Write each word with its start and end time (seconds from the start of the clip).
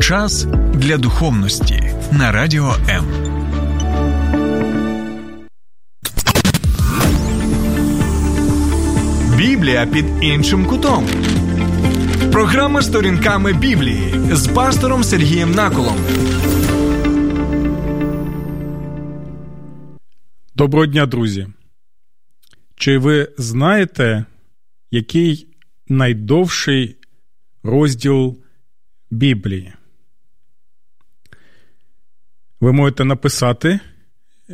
Час 0.00 0.44
для 0.74 0.96
духовності 0.96 1.92
на 2.12 2.32
радіо 2.32 2.74
М. 2.88 3.04
Біблія 9.36 9.86
під 9.86 10.04
іншим 10.20 10.66
кутом. 10.66 11.06
Програма 12.32 12.82
сторінками 12.82 13.52
Біблії 13.52 14.14
з 14.32 14.48
пастором 14.48 15.04
Сергієм 15.04 15.52
Наколом. 15.52 15.96
Доброго 20.54 20.86
дня, 20.86 21.06
друзі. 21.06 21.46
Чи 22.74 22.98
ви 22.98 23.28
знаєте, 23.38 24.24
який 24.90 25.46
найдовший 25.88 26.96
розділ 27.62 28.38
Біблії? 29.10 29.72
Ви 32.60 32.72
можете 32.72 33.04
написати, 33.04 33.80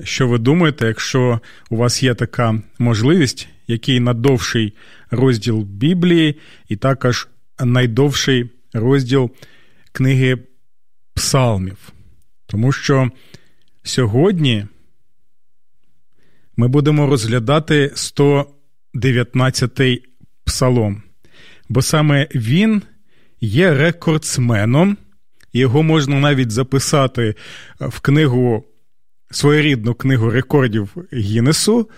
що 0.05 0.29
ви 0.29 0.39
думаєте, 0.39 0.87
якщо 0.87 1.41
у 1.71 1.77
вас 1.77 2.03
є 2.03 2.15
така 2.15 2.63
можливість, 2.79 3.49
який 3.67 4.01
найдовший 4.01 4.73
розділ 5.11 5.63
Біблії, 5.63 6.37
і 6.69 6.77
також 6.77 7.29
найдовший 7.65 8.51
розділ 8.73 9.31
книги 9.93 10.39
Псалмів. 11.15 11.93
Тому 12.47 12.73
що 12.73 13.11
сьогодні 13.83 14.67
ми 16.57 16.69
будемо 16.69 17.07
розглядати 17.07 17.93
119-й 17.95 20.03
псалом, 20.45 21.03
бо 21.69 21.83
саме 21.83 22.29
він 22.35 22.83
є 23.41 23.75
рекордсменом, 23.75 24.97
його 25.57 25.83
можна 25.83 26.21
навіть 26.21 26.51
записати 26.51 27.35
в 27.81 28.01
книгу, 28.01 28.65
своєрідну 29.31 29.95
книгу 29.95 30.31
рекордів 30.31 30.95
Гіннесу, 31.13 31.91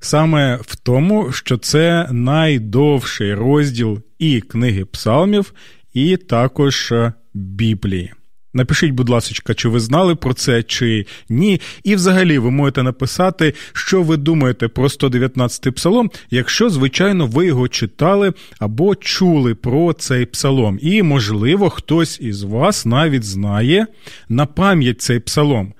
саме 0.00 0.56
в 0.56 0.76
тому, 0.76 1.32
що 1.32 1.58
це 1.58 2.08
найдовший 2.10 3.34
розділ 3.34 4.00
і 4.18 4.40
книги 4.40 4.84
псалмів, 4.84 5.54
і 5.94 6.16
також 6.16 6.94
Біблії. 7.34 8.12
Напишіть, 8.54 8.90
будь 8.90 9.08
ласка, 9.08 9.54
чи 9.54 9.68
ви 9.68 9.80
знали 9.80 10.14
про 10.14 10.34
це, 10.34 10.62
чи 10.62 11.06
ні. 11.28 11.60
І 11.84 11.94
взагалі 11.94 12.38
ви 12.38 12.50
можете 12.50 12.82
написати, 12.82 13.54
що 13.72 14.02
ви 14.02 14.16
думаєте 14.16 14.68
про 14.68 14.84
119-й 14.84 15.70
псалом, 15.70 16.10
якщо, 16.30 16.70
звичайно, 16.70 17.26
ви 17.26 17.46
його 17.46 17.68
читали 17.68 18.32
або 18.58 18.94
чули 18.94 19.54
про 19.54 19.92
цей 19.92 20.26
псалом. 20.26 20.78
І, 20.82 21.02
можливо, 21.02 21.70
хтось 21.70 22.20
із 22.20 22.42
вас 22.42 22.86
навіть 22.86 23.24
знає 23.24 23.86
на 24.28 24.46
пам'ять 24.46 25.02
цей 25.02 25.20
псалом. 25.20 25.72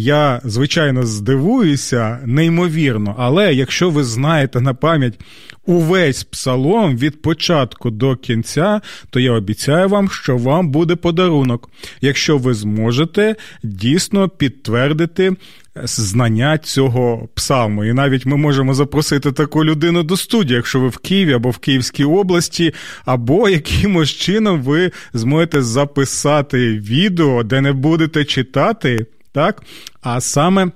Я, 0.00 0.40
звичайно, 0.44 1.06
здивуюся, 1.06 2.18
неймовірно, 2.24 3.14
але 3.18 3.54
якщо 3.54 3.90
ви 3.90 4.04
знаєте 4.04 4.60
на 4.60 4.74
пам'ять 4.74 5.20
увесь 5.66 6.24
псалом 6.24 6.96
від 6.96 7.22
початку 7.22 7.90
до 7.90 8.16
кінця, 8.16 8.80
то 9.10 9.20
я 9.20 9.32
обіцяю 9.32 9.88
вам, 9.88 10.10
що 10.10 10.36
вам 10.36 10.68
буде 10.68 10.96
подарунок, 10.96 11.70
якщо 12.00 12.38
ви 12.38 12.54
зможете 12.54 13.36
дійсно 13.62 14.28
підтвердити 14.28 15.36
знання 15.84 16.58
цього 16.58 17.28
псалму. 17.34 17.84
І 17.84 17.92
навіть 17.92 18.26
ми 18.26 18.36
можемо 18.36 18.74
запросити 18.74 19.32
таку 19.32 19.64
людину 19.64 20.02
до 20.02 20.16
студії, 20.16 20.56
якщо 20.56 20.80
ви 20.80 20.88
в 20.88 20.98
Києві 20.98 21.32
або 21.32 21.50
в 21.50 21.58
Київській 21.58 22.04
області, 22.04 22.74
або 23.04 23.48
якимось 23.48 24.10
чином 24.10 24.62
ви 24.62 24.90
зможете 25.12 25.62
записати 25.62 26.78
відео, 26.78 27.42
де 27.42 27.60
не 27.60 27.72
будете 27.72 28.24
читати, 28.24 29.06
так? 29.38 29.62
А 30.00 30.20
саме. 30.20 30.70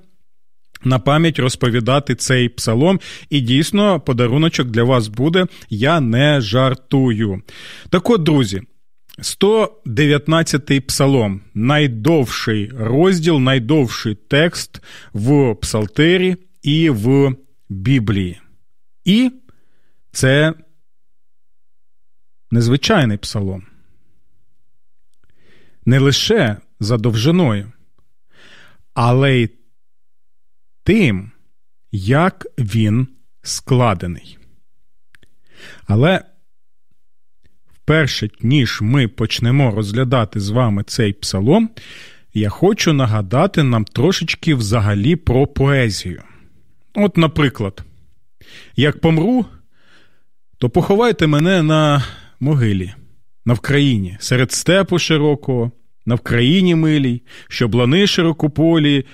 На 0.85 0.99
пам'ять 0.99 1.39
розповідати 1.39 2.15
цей 2.15 2.49
псалом, 2.49 3.01
і 3.31 3.41
дійсно 3.41 4.01
подаруночок 4.01 4.69
для 4.69 4.83
вас 4.83 5.09
буде. 5.09 5.47
Я 5.71 6.01
не 6.01 6.41
жартую. 6.41 7.43
Так 7.91 8.11
от, 8.11 8.23
друзі, 8.23 8.63
119-й 9.19 10.81
псалом 10.81 11.41
найдовший 11.55 12.73
розділ, 12.79 13.39
найдовший 13.39 14.15
текст 14.15 14.83
в 15.13 15.55
Псалтері 15.55 16.37
і 16.63 16.91
в 16.91 17.37
Біблії. 17.69 18.41
І 19.05 19.31
це 20.13 20.55
незвичайний 22.51 23.17
псалом. 23.17 23.63
Не 25.87 25.99
лише 25.99 26.57
за 26.81 26.97
довжиною, 26.97 27.73
але 28.95 29.37
й 29.37 29.51
тим, 30.85 31.31
як 31.93 32.47
він 32.59 33.09
складений. 33.43 34.39
Але 35.87 36.25
перше, 37.85 38.31
ніж 38.41 38.79
ми 38.83 39.09
почнемо 39.09 39.71
розглядати 39.71 40.41
з 40.41 40.51
вами 40.51 40.83
цей 40.83 41.13
псалом, 41.13 41.71
я 42.35 42.49
хочу 42.49 42.93
нагадати 42.93 43.63
нам 43.63 43.85
трошечки 43.85 44.55
взагалі 44.55 45.17
про 45.17 45.47
поезію. 45.47 46.23
От, 46.95 47.17
наприклад, 47.17 47.83
як 48.77 49.01
помру, 49.01 49.45
то 50.59 50.71
поховайте 50.71 51.27
мене 51.27 51.63
на 51.63 52.05
могилі, 52.41 52.95
на 53.45 53.55
Вкраїні, 53.55 54.17
серед 54.21 54.53
степу 54.53 54.99
широкого, 54.99 55.73
на 56.07 56.15
Вкраїні 56.15 56.75
милій, 56.75 57.23
щоб 57.49 57.75
лани 57.75 58.07
широкополі, 58.07 59.05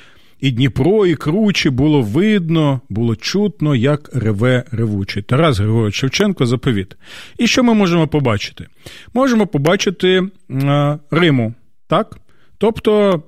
і 0.41 0.51
Дніпро, 0.51 1.07
і 1.07 1.15
кручі 1.15 1.71
було 1.71 2.03
видно, 2.03 2.81
було 2.89 3.17
чутно, 3.17 3.75
як 3.75 4.11
реве 4.15 4.65
ревучий. 4.71 5.23
Тарас 5.23 5.59
Григорович 5.59 5.95
Шевченко 5.95 6.47
заповіт. 6.47 6.97
І 7.39 7.47
що 7.47 7.65
ми 7.65 7.75
можемо 7.75 8.09
побачити? 8.09 8.67
Можемо 9.15 9.47
побачити 9.47 10.23
а, 10.65 10.99
Риму, 11.11 11.55
так? 11.87 12.19
Тобто. 12.59 13.23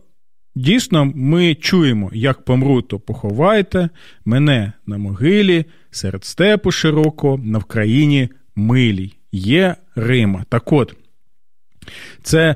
Дійсно, 0.54 1.12
ми 1.15 1.54
чуємо, 1.54 2.10
як 2.12 2.44
помру, 2.44 2.82
то 2.82 2.99
поховайте 2.99 3.88
мене 4.25 4.72
на 4.87 4.99
могилі, 4.99 5.65
серед 5.91 6.25
степу 6.25 6.70
широко, 6.70 7.41
на 7.44 7.59
Вкраїні 7.59 8.28
милій. 8.56 9.12
Є 9.32 9.76
Рима. 9.94 10.44
Так 10.49 10.72
от, 10.72 10.94
це 12.22 12.54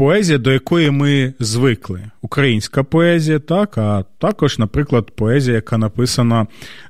поезія, 0.00 0.38
до 0.38 0.52
якої 0.52 0.90
ми 0.90 1.34
звикли. 1.40 2.10
Українська 2.22 2.84
поезія, 2.84 3.38
так, 3.38 3.78
а 3.78 4.04
також, 4.18 4.58
наприклад, 4.58 5.10
поезія, 5.16 5.54
яка 5.54 5.78
написана 5.78 6.46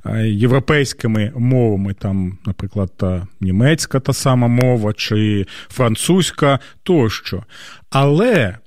е, 0.06 0.28
європейськими 0.28 1.32
мовами, 1.36 1.94
там, 1.94 2.38
наприклад, 2.46 2.92
та 2.96 3.26
німецька 3.40 4.00
та 4.00 4.12
сама 4.12 4.48
мова, 4.48 4.92
чи 4.92 5.46
французька 5.68 6.58
тощо. 6.82 7.42
Але 7.90 8.58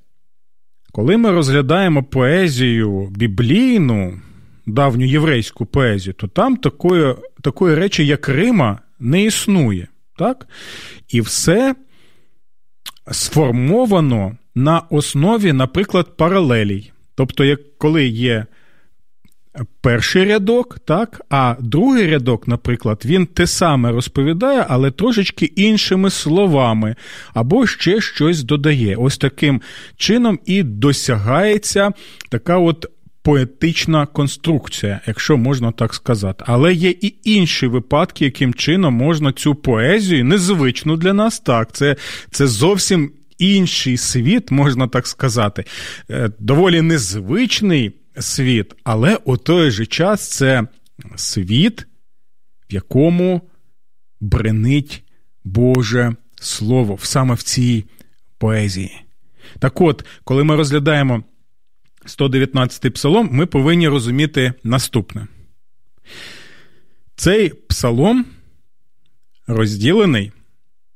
коли 0.92 1.16
ми 1.16 1.30
розглядаємо 1.30 2.02
поезію 2.02 3.08
біблійну, 3.10 4.20
давню 4.66 5.06
єврейську 5.06 5.66
поезію, 5.66 6.14
то 6.14 6.26
там 6.26 6.56
такої, 6.56 7.14
такої 7.42 7.74
речі, 7.74 8.06
як 8.06 8.28
Рима, 8.28 8.78
не 9.00 9.24
існує. 9.24 9.88
Так? 10.18 10.46
І 11.08 11.20
все 11.20 11.74
сформовано 13.10 14.36
на 14.54 14.82
основі, 14.90 15.52
наприклад, 15.52 16.16
паралелій. 16.16 16.90
Тобто, 17.14 17.44
як 17.44 17.78
коли 17.78 18.06
є 18.06 18.46
перший 19.80 20.24
рядок, 20.24 20.78
так, 20.84 21.20
а 21.30 21.56
другий 21.60 22.06
рядок, 22.06 22.48
наприклад, 22.48 23.02
він 23.04 23.26
те 23.26 23.46
саме 23.46 23.92
розповідає, 23.92 24.66
але 24.68 24.90
трошечки 24.90 25.46
іншими 25.46 26.10
словами, 26.10 26.94
або 27.34 27.66
ще 27.66 28.00
щось 28.00 28.42
додає. 28.42 28.96
Ось 28.96 29.18
таким 29.18 29.62
чином 29.96 30.38
і 30.46 30.62
досягається 30.62 31.92
така 32.28 32.58
от. 32.58 32.86
Поетична 33.24 34.06
конструкція, 34.06 35.00
якщо 35.06 35.36
можна 35.36 35.72
так 35.72 35.94
сказати. 35.94 36.44
Але 36.46 36.74
є 36.74 36.90
і 36.90 37.14
інші 37.24 37.66
випадки, 37.66 38.24
яким 38.24 38.54
чином 38.54 38.94
можна 38.94 39.32
цю 39.32 39.54
поезію, 39.54 40.24
незвичну 40.24 40.96
для 40.96 41.12
нас, 41.12 41.40
так, 41.40 41.72
це 41.72 41.96
це 42.30 42.46
зовсім 42.46 43.12
інший 43.38 43.96
світ, 43.96 44.50
можна 44.50 44.88
так 44.88 45.06
сказати, 45.06 45.64
е, 46.10 46.30
доволі 46.38 46.82
незвичний 46.82 47.92
світ, 48.18 48.74
але 48.84 49.18
у 49.24 49.36
той 49.36 49.70
же 49.70 49.86
час 49.86 50.28
це 50.28 50.66
світ, 51.16 51.86
в 52.70 52.74
якому 52.74 53.40
бренить 54.20 55.04
Боже 55.44 56.16
Слово 56.40 56.98
саме 57.02 57.34
в 57.34 57.42
цій 57.42 57.84
поезії. 58.38 59.00
Так 59.58 59.80
от, 59.80 60.04
коли 60.24 60.44
ми 60.44 60.56
розглядаємо 60.56 61.22
119-й 62.06 62.90
псалом, 62.90 63.28
ми 63.32 63.46
повинні 63.46 63.88
розуміти 63.88 64.52
наступне. 64.64 65.26
Цей 67.16 67.48
псалом 67.48 68.26
розділений 69.46 70.32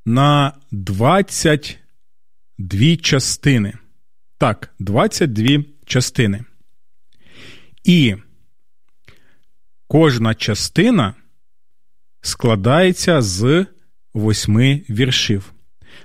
на 0.06 0.52
20 0.70 1.78
дві 2.58 2.96
частини. 2.96 3.72
Так, 4.38 4.74
22 4.78 5.64
частини. 5.86 6.44
І 7.84 8.16
кожна 9.88 10.34
частина 10.34 11.14
складається 12.20 13.22
з 13.22 13.66
восьми 14.14 14.82
віршів. 14.90 15.52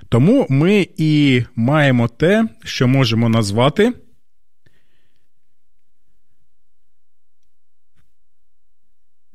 Тому 0.08 0.46
ми 0.50 0.88
і 0.96 1.42
маємо 1.56 2.08
те, 2.08 2.48
що 2.64 2.88
можемо 2.88 3.28
назвати 3.28 3.92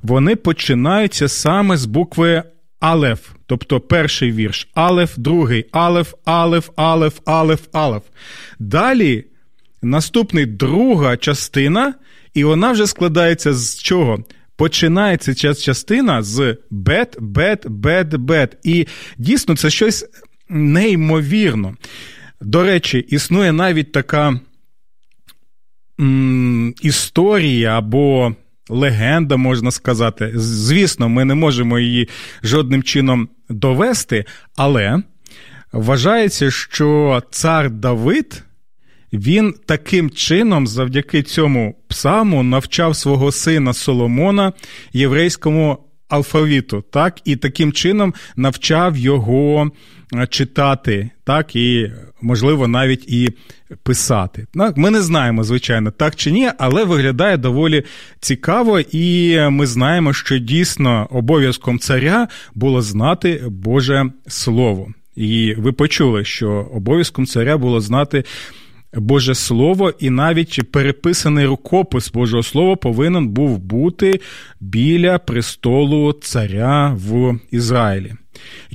вони 0.02 0.36
починаються 0.36 1.28
саме 1.28 1.76
з 1.76 1.86
букви 1.86 2.42
Алеф. 2.80 3.20
Тобто 3.46 3.80
перший 3.80 4.32
вірш 4.32 4.68
Алеф, 4.74 5.14
другий 5.16 5.66
Алеф, 5.72 6.14
Алеф, 6.24 6.70
Алеф, 6.76 7.20
Алеф, 7.24 7.60
Алеф. 7.72 8.02
Далі 8.58 9.24
наступний 9.82 10.46
друга 10.46 11.16
частина, 11.16 11.94
і 12.34 12.44
вона 12.44 12.72
вже 12.72 12.86
складається 12.86 13.54
з 13.54 13.82
чого? 13.82 14.24
Починається 14.56 15.34
ця 15.34 15.54
частина 15.54 16.22
з 16.22 16.56
бет, 16.70 17.16
бет, 17.20 17.68
бет, 17.68 18.16
бет. 18.16 18.56
І 18.64 18.86
дійсно 19.18 19.56
це 19.56 19.70
щось 19.70 20.06
неймовірно. 20.48 21.74
До 22.44 22.62
речі, 22.62 22.98
існує 22.98 23.52
навіть 23.52 23.92
така 23.92 24.40
м, 26.00 26.74
історія 26.82 27.78
або 27.78 28.34
легенда, 28.68 29.36
можна 29.36 29.70
сказати. 29.70 30.32
Звісно, 30.34 31.08
ми 31.08 31.24
не 31.24 31.34
можемо 31.34 31.78
її 31.78 32.08
жодним 32.42 32.82
чином 32.82 33.28
довести, 33.48 34.24
але 34.56 35.02
вважається, 35.72 36.50
що 36.50 37.22
цар 37.30 37.70
Давид. 37.70 38.42
Він 39.12 39.54
таким 39.66 40.10
чином, 40.10 40.66
завдяки 40.66 41.22
цьому 41.22 41.74
псаму, 41.88 42.42
навчав 42.42 42.96
свого 42.96 43.32
сина 43.32 43.72
Соломона 43.72 44.52
єврейському 44.92 45.78
алфавіту, 46.08 46.84
так, 46.90 47.20
і 47.24 47.36
таким 47.36 47.72
чином 47.72 48.14
навчав 48.36 48.96
його 48.96 49.70
Е, 50.14 50.26
читати, 50.26 51.10
так, 51.24 51.56
і, 51.56 51.92
можливо, 52.22 52.68
навіть 52.68 53.08
і 53.08 53.30
писати. 53.82 54.46
Ми 54.76 54.90
не 54.90 55.00
знаємо, 55.00 55.44
звичайно, 55.44 55.90
так 55.90 56.16
чи 56.16 56.30
ні, 56.30 56.50
але 56.58 56.84
виглядає 56.84 57.36
доволі 57.36 57.82
цікаво, 58.20 58.80
і 58.80 59.38
ми 59.50 59.66
знаємо, 59.66 60.12
що 60.12 60.38
дійсно 60.38 61.08
обов'язком 61.10 61.78
царя 61.78 62.28
було 62.54 62.82
знати 62.82 63.44
Боже 63.48 64.10
Слово. 64.28 64.88
І 65.16 65.54
ви 65.58 65.72
почули, 65.72 66.24
що 66.24 66.50
обов'язком 66.74 67.26
царя 67.26 67.56
було 67.56 67.80
знати. 67.80 68.24
Боже 68.96 69.34
Слово, 69.34 69.92
і 69.98 70.10
навіть 70.10 70.72
переписаний 70.72 71.46
рукопис 71.46 72.12
Божого 72.12 72.42
Слова 72.42 72.76
повинен 72.76 73.28
був 73.28 73.58
бути 73.58 74.20
біля 74.60 75.18
престолу 75.18 76.12
царя 76.12 76.96
в 76.98 77.38
Ізраїлі. 77.50 78.14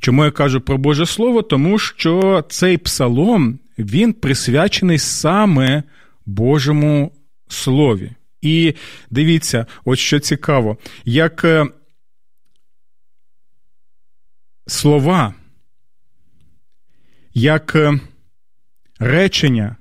Чому 0.02 0.26
я 0.26 0.32
кажу 0.32 0.62
про 0.62 0.78
Боже 0.78 1.06
Слово? 1.06 1.42
Тому 1.42 1.80
що 1.80 2.44
цей 2.50 2.78
псалом 2.78 3.60
він 3.78 4.14
присвячений 4.14 4.98
саме 4.98 5.84
Божому 6.26 7.12
Слові. 7.48 8.12
І 8.42 8.74
дивіться, 9.10 9.66
от 9.86 10.00
що 10.00 10.20
цікаво, 10.20 10.78
як 11.06 11.44
е, 11.44 11.66
слова, 14.68 15.34
як 17.34 17.76
е, 17.76 18.00
речення 19.00 19.76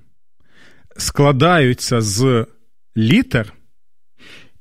складаються 0.98 2.00
з 2.00 2.46
літер, 2.96 3.52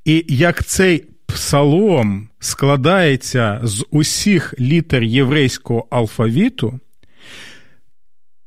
і 0.04 0.24
як 0.28 0.64
цей 0.64 1.04
псалом 1.26 2.28
складається 2.38 3.60
з 3.62 3.86
усіх 3.90 4.54
літер 4.60 5.02
єврейського 5.02 5.86
алфавіту, 5.90 6.80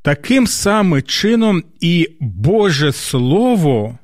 таким 0.01 0.47
самим 0.47 1.01
чином 1.01 1.63
і 1.79 2.09
Боже 2.19 2.91
Слово 2.91 3.97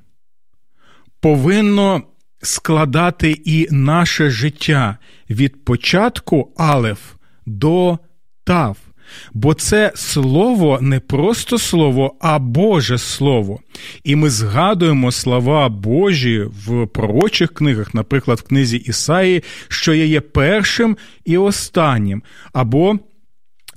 повинно 1.19 2.03
складати 2.41 3.31
і 3.45 3.67
наше 3.71 4.29
життя 4.29 4.97
від 5.29 5.65
початку 5.65 6.53
Алеф 6.57 6.99
до 7.45 7.99
Тав. 8.43 8.86
Бо 9.33 9.53
це 9.53 9.91
слово 9.95 10.79
не 10.81 10.99
просто 10.99 11.57
слово, 11.57 12.15
а 12.21 12.39
Боже 12.39 12.97
Слово. 12.97 13.59
І 14.03 14.15
ми 14.15 14.29
згадуємо 14.29 15.11
слова 15.11 15.69
Божі 15.69 16.45
в 16.65 16.87
пророчих 16.87 17.53
книгах, 17.53 17.93
наприклад, 17.93 18.39
в 18.39 18.47
книзі 18.47 18.77
Ісаї, 18.77 19.43
що 19.67 19.93
я 19.93 20.05
є 20.05 20.21
першим 20.21 20.97
і 21.25 21.37
останнім. 21.37 22.23
Або 22.53 22.99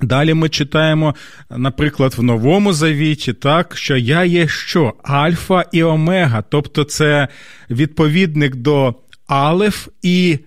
Далі 0.02 0.34
ми 0.34 0.48
читаємо, 0.48 1.14
наприклад, 1.50 2.14
в 2.16 2.22
Новому 2.22 2.72
Завіті, 2.72 3.32
так, 3.32 3.76
що 3.76 3.96
я 3.96 4.24
є 4.24 4.48
що? 4.48 4.94
Альфа 5.02 5.64
і 5.72 5.82
Омега, 5.82 6.42
тобто 6.42 6.84
це 6.84 7.28
відповідник 7.70 8.56
до 8.56 8.94
Алеф 9.26 9.88
і 10.02 10.38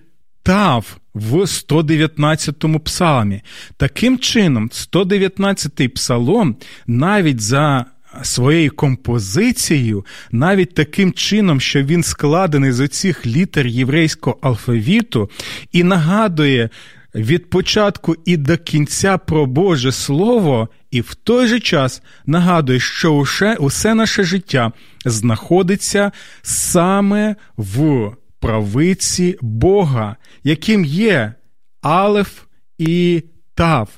Тав 0.42 0.96
в 1.14 1.34
119-му 1.34 2.80
псалмі. 2.80 3.42
Таким 3.76 4.18
чином, 4.18 4.68
119-й 4.68 5.88
псалом 5.88 6.56
навіть 6.86 7.40
за 7.40 7.84
своєю 8.22 8.70
композицією, 8.70 10.06
навіть 10.32 10.74
таким 10.74 11.12
чином, 11.12 11.60
що 11.60 11.82
він 11.82 12.02
складений 12.02 12.72
з 12.72 12.80
оцих 12.80 13.26
літер 13.26 13.66
єврейського 13.66 14.38
алфавіту, 14.42 15.30
і 15.72 15.82
нагадує 15.82 16.70
від 17.14 17.50
початку 17.50 18.16
і 18.24 18.36
до 18.36 18.58
кінця 18.58 19.18
про 19.18 19.46
Боже 19.46 19.92
Слово, 19.92 20.68
і 20.90 21.00
в 21.00 21.14
той 21.14 21.46
же 21.46 21.60
час 21.60 22.02
нагадує, 22.26 22.80
що 22.80 23.14
усе, 23.14 23.54
усе 23.54 23.94
наше 23.94 24.24
життя 24.24 24.72
знаходиться 25.04 26.12
саме 26.42 27.36
в 27.56 28.10
правиці 28.44 29.38
Бога, 29.40 30.16
яким 30.44 30.84
є 30.84 31.34
Алеф 31.82 32.42
і 32.78 33.22
Тав, 33.54 33.88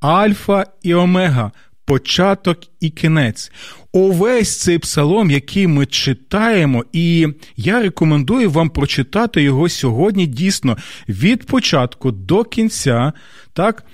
Альфа 0.00 0.66
і 0.82 0.94
Омега, 0.94 1.52
початок 1.84 2.58
і 2.80 2.90
кінець. 2.90 3.52
Увесь 3.92 4.60
цей 4.60 4.78
псалом, 4.78 5.30
який 5.30 5.66
ми 5.66 5.86
читаємо, 5.86 6.84
і 6.92 7.28
я 7.56 7.82
рекомендую 7.82 8.50
вам 8.50 8.70
прочитати 8.70 9.42
його 9.42 9.68
сьогодні 9.68 10.26
дійсно 10.26 10.76
від 11.08 11.46
початку 11.46 12.12
до 12.12 12.44
кінця. 12.44 13.12
Так, 13.52 13.84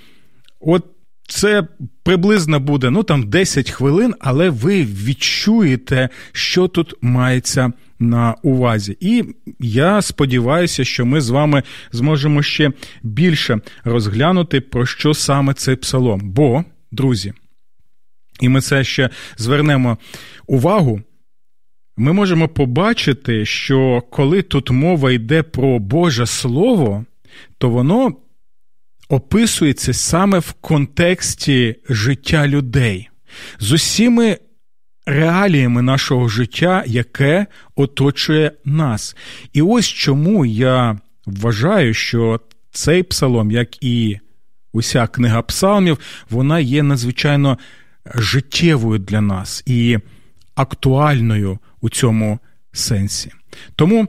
от 0.59 0.85
це 1.27 1.63
приблизно 2.03 2.59
буде 2.59 2.89
ну 2.89 3.03
там 3.03 3.29
10 3.29 3.71
хвилин, 3.71 4.15
але 4.19 4.49
ви 4.49 4.83
відчуєте, 4.83 6.09
що 6.31 6.67
тут 6.67 6.93
мається 7.01 7.73
на 7.99 8.35
увазі. 8.43 8.97
І 8.99 9.23
я 9.59 10.01
сподіваюся, 10.01 10.83
що 10.83 11.05
ми 11.05 11.21
з 11.21 11.29
вами 11.29 11.63
зможемо 11.91 12.43
ще 12.43 12.71
більше 13.03 13.59
розглянути, 13.83 14.61
про 14.61 14.85
що 14.85 15.13
саме 15.13 15.53
цей 15.53 15.75
псалом. 15.75 16.21
Бо 16.23 16.63
друзі, 16.91 17.33
і 18.39 18.49
ми 18.49 18.61
це 18.61 18.83
ще 18.83 19.09
звернемо 19.37 19.97
увагу, 20.47 21.01
ми 21.97 22.13
можемо 22.13 22.47
побачити, 22.47 23.45
що 23.45 24.03
коли 24.09 24.41
тут 24.41 24.71
мова 24.71 25.11
йде 25.11 25.43
про 25.43 25.79
Боже 25.79 26.25
Слово, 26.25 27.05
то 27.57 27.69
воно 27.69 28.15
описується 29.09 29.93
саме 29.93 30.39
в 30.39 30.53
контексті 30.53 31.75
життя 31.89 32.47
людей 32.47 33.09
з 33.59 33.71
усіми 33.71 34.37
реаліями 35.09 35.81
нашого 35.81 36.27
життя, 36.27 36.83
яке 36.87 37.45
оточує 37.75 38.51
нас. 38.65 39.15
І 39.53 39.61
ось 39.61 39.87
чому 39.87 40.45
я 40.45 40.99
вважаю, 41.25 41.93
що 41.93 42.39
цей 42.71 43.03
псалом, 43.03 43.51
як 43.51 43.83
і 43.83 44.19
уся 44.73 45.07
книга 45.07 45.41
псалмів, 45.41 45.99
вона 46.29 46.59
є 46.59 46.83
надзвичайно 46.83 47.57
життєвою 48.15 48.99
для 48.99 49.21
нас 49.21 49.63
і 49.65 49.97
актуальною 50.55 51.59
у 51.81 51.89
цьому 51.89 52.39
сенсі. 52.71 53.31
Тому 53.75 54.07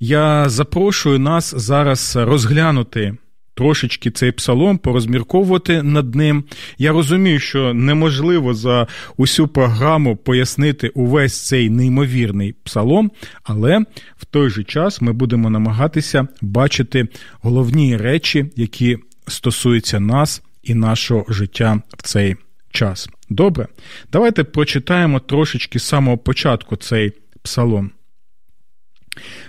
я 0.00 0.48
запрошую 0.48 1.18
нас 1.18 1.54
зараз 1.56 2.16
розглянути 2.16 3.16
трошечки 3.58 4.10
цей 4.10 4.32
псалом, 4.32 4.78
порозмірковувати 4.78 5.82
над 5.82 6.14
ним. 6.14 6.44
Я 6.78 6.92
розумію, 6.92 7.38
що 7.38 7.74
неможливо 7.74 8.54
за 8.54 8.86
усю 9.16 9.48
програму 9.48 10.16
пояснити 10.16 10.88
увесь 10.88 11.46
цей 11.46 11.70
неймовірний 11.70 12.52
псалом, 12.52 13.10
але 13.42 13.78
в 14.16 14.24
той 14.24 14.50
же 14.50 14.64
час 14.64 15.00
ми 15.00 15.12
будемо 15.12 15.50
намагатися 15.50 16.28
бачити 16.40 17.08
головні 17.40 17.96
речі, 17.96 18.50
які 18.56 18.98
стосуються 19.26 20.00
нас 20.00 20.42
і 20.62 20.74
нашого 20.74 21.24
життя 21.28 21.82
в 21.96 22.02
цей 22.02 22.36
час. 22.70 23.08
Добре, 23.30 23.68
давайте 24.12 24.44
прочитаємо 24.44 25.20
трошечки 25.20 25.78
з 25.78 25.84
самого 25.84 26.18
початку 26.18 26.76
цей 26.76 27.12
псалом. 27.42 27.90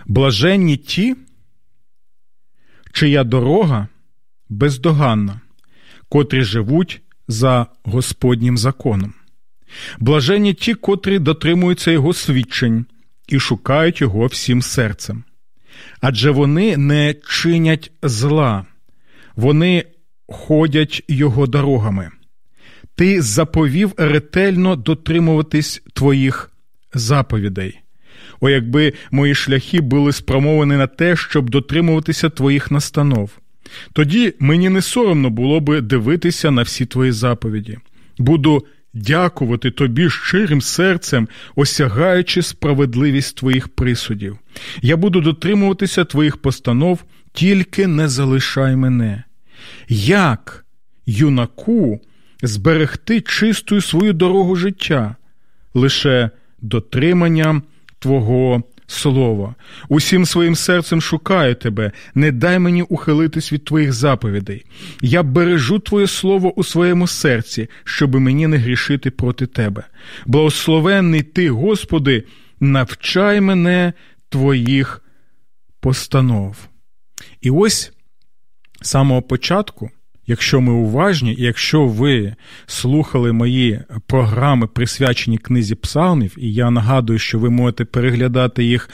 Блаженні 0.05 0.77
ті, 0.77 1.15
чия 2.93 3.23
дорога 3.23 3.87
бездоганна, 4.50 5.41
котрі 6.10 6.44
живуть 6.44 7.01
за 7.27 7.65
Господнім 7.84 8.58
законом. 8.58 9.13
Блаженні 10.00 10.53
ті, 10.53 10.74
котрі 10.74 11.20
дотримуються 11.20 11.91
Його 11.91 12.13
свідчень 12.13 12.86
і 13.27 13.39
шукають 13.39 14.01
Його 14.01 14.25
всім 14.25 14.62
серцем. 14.62 15.24
Адже 16.01 16.32
вони 16.32 16.77
не 16.77 17.15
чинять 17.27 17.91
зла, 18.03 18.65
вони 19.36 19.86
ходять 20.27 21.03
Його 21.08 21.48
дорогами. 21.48 22.10
Ти 22.96 23.22
заповів 23.22 23.94
ретельно 23.98 24.75
дотримуватись 24.75 25.82
твоїх 25.94 26.51
заповідей. 26.94 27.79
О, 28.41 28.50
якби 28.50 28.94
мої 29.12 29.36
шляхи 29.36 29.82
були 29.82 30.13
спрямовані 30.13 30.77
на 30.77 30.88
те, 30.88 31.15
щоб 31.15 31.50
дотримуватися 31.50 32.29
твоїх 32.29 32.72
настанов. 32.72 33.32
Тоді 33.93 34.33
мені 34.39 34.69
не 34.69 34.81
соромно 34.81 35.29
було 35.29 35.59
би 35.59 35.81
дивитися 35.81 36.51
на 36.51 36.61
всі 36.61 36.85
твої 36.85 37.11
заповіді. 37.11 37.77
Буду 38.17 38.65
дякувати 38.93 39.71
тобі 39.71 40.09
щирим 40.09 40.61
серцем, 40.61 41.27
осягаючи 41.55 42.41
справедливість 42.41 43.38
твоїх 43.38 43.67
присудів. 43.67 44.38
Я 44.81 44.97
буду 44.97 45.21
дотримуватися 45.21 46.05
твоїх 46.05 46.38
постанов, 46.38 47.03
тільки 47.33 47.88
не 47.88 48.07
залишай 48.07 48.75
мене. 48.75 49.23
Як, 49.89 50.65
юнаку, 51.05 51.99
зберегти 52.43 53.21
чистою 53.21 53.81
свою 53.81 54.13
дорогу 54.13 54.55
життя, 54.55 55.15
лише 55.73 56.29
дотриманням 56.61 57.63
Твого 57.99 58.63
Слова, 58.91 59.55
усім 59.89 60.25
своїм 60.25 60.55
серцем 60.55 61.01
шукаю 61.01 61.55
тебе, 61.55 61.91
не 62.15 62.31
дай 62.31 62.60
мені 62.60 62.81
ухилитись 62.81 63.53
від 63.53 63.65
твоїх 63.65 63.93
заповідей. 63.93 64.65
Я 65.01 65.24
бережу 65.24 65.79
Твоє 65.79 66.08
Слово 66.08 66.53
у 66.60 66.63
своєму 66.63 67.08
серці, 67.08 67.67
щоби 67.84 68.19
мені 68.19 68.48
не 68.48 68.58
грішити 68.58 69.12
проти 69.12 69.46
тебе. 69.46 69.84
Благословенний 70.25 71.22
Ти, 71.22 71.50
Господи, 71.50 72.24
навчай 72.60 73.41
мене 73.41 73.93
Твоїх 74.29 75.01
постанов. 75.79 76.55
І 77.41 77.50
ось 77.50 77.91
з 78.81 78.89
самого 78.89 79.22
початку 79.22 79.89
Якщо 80.29 80.62
ми 80.62 80.74
уважні, 80.74 81.33
і 81.33 81.43
якщо 81.43 81.86
ви 81.86 82.36
слухали 82.65 83.31
мої 83.31 83.81
програми, 84.07 84.67
присвячені 84.67 85.38
книзі 85.38 85.75
псалмів, 85.75 86.36
і 86.38 86.53
я 86.53 86.71
нагадую, 86.71 87.19
що 87.19 87.39
ви 87.39 87.50
можете 87.50 87.86
переглядати 87.86 88.63
їх 88.63 88.89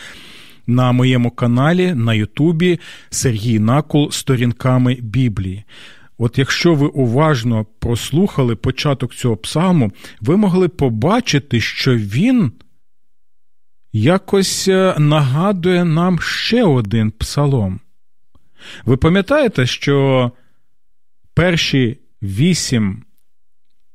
на 0.68 0.92
моєму 0.92 1.32
каналі 1.32 1.94
на 1.94 2.14
Ютубі 2.14 2.80
Сергій 3.10 3.60
Накул 3.60 4.12
сторінками 4.12 4.98
Біблії. 5.02 5.64
От 6.18 6.38
якщо 6.38 6.74
ви 6.74 6.88
уважно 6.88 7.66
прослухали 7.80 8.56
початок 8.56 9.16
цього 9.16 9.38
псалму, 9.38 9.92
ви 10.22 10.38
могли 10.38 10.68
побачити, 10.68 11.62
що 11.62 11.96
він 11.96 12.52
якось 13.94 14.68
е, 14.68 14.96
нагадує 14.98 15.86
нам 15.86 16.20
ще 16.20 16.64
один 16.64 17.12
псалом. 17.12 17.80
Ви 18.86 18.98
пам'ятаєте, 18.98 19.66
що 19.66 20.32
перші 21.36 22.00
вісім 22.24 23.04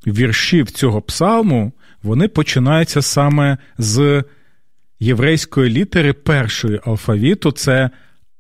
віршів 0.06 0.70
цього 0.70 1.02
псалму 1.02 1.73
вони 2.02 2.28
починаються 2.28 3.02
саме 3.02 3.59
з 3.78 4.25
єврейської 5.00 5.70
літери 5.70 6.12
першої 6.12 6.80
алфавіту 6.85 7.52
це 7.52 7.90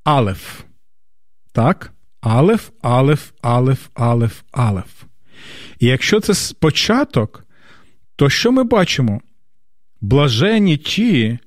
Алеф. 0.04 0.60
Так? 1.52 1.92
Алеф, 2.20 2.70
Алеф, 2.82 3.30
Алеф, 3.42 3.88
Алеф, 3.94 4.42
Алеф. 4.52 5.02
І 5.78 5.86
якщо 5.86 6.20
це 6.20 6.54
початок, 6.60 7.44
то 8.16 8.30
що 8.30 8.52
ми 8.52 8.64
бачимо? 8.64 9.20
Блаженні 10.00 10.76
ті, 10.76 11.38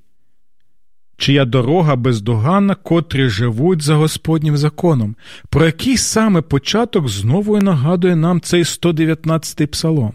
чия 1.16 1.44
дорога 1.44 1.96
бездоганна, 1.96 2.74
котрі 2.74 3.28
живуть 3.28 3.82
за 3.82 3.94
Господнім 3.94 4.56
законом. 4.56 5.16
Про 5.48 5.66
який 5.66 5.96
саме 5.96 6.42
початок 6.42 7.08
знову 7.08 7.58
і 7.58 7.60
нагадує 7.60 8.16
нам 8.16 8.40
цей 8.40 8.62
119-й 8.62 9.66
псалом? 9.66 10.14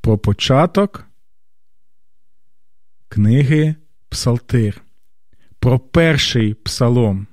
Про 0.00 0.18
початок 0.18 1.04
книги 3.08 3.74
Псалтир. 4.08 4.82
Про 5.58 5.78
перший 5.78 6.54
псалом. 6.54 7.26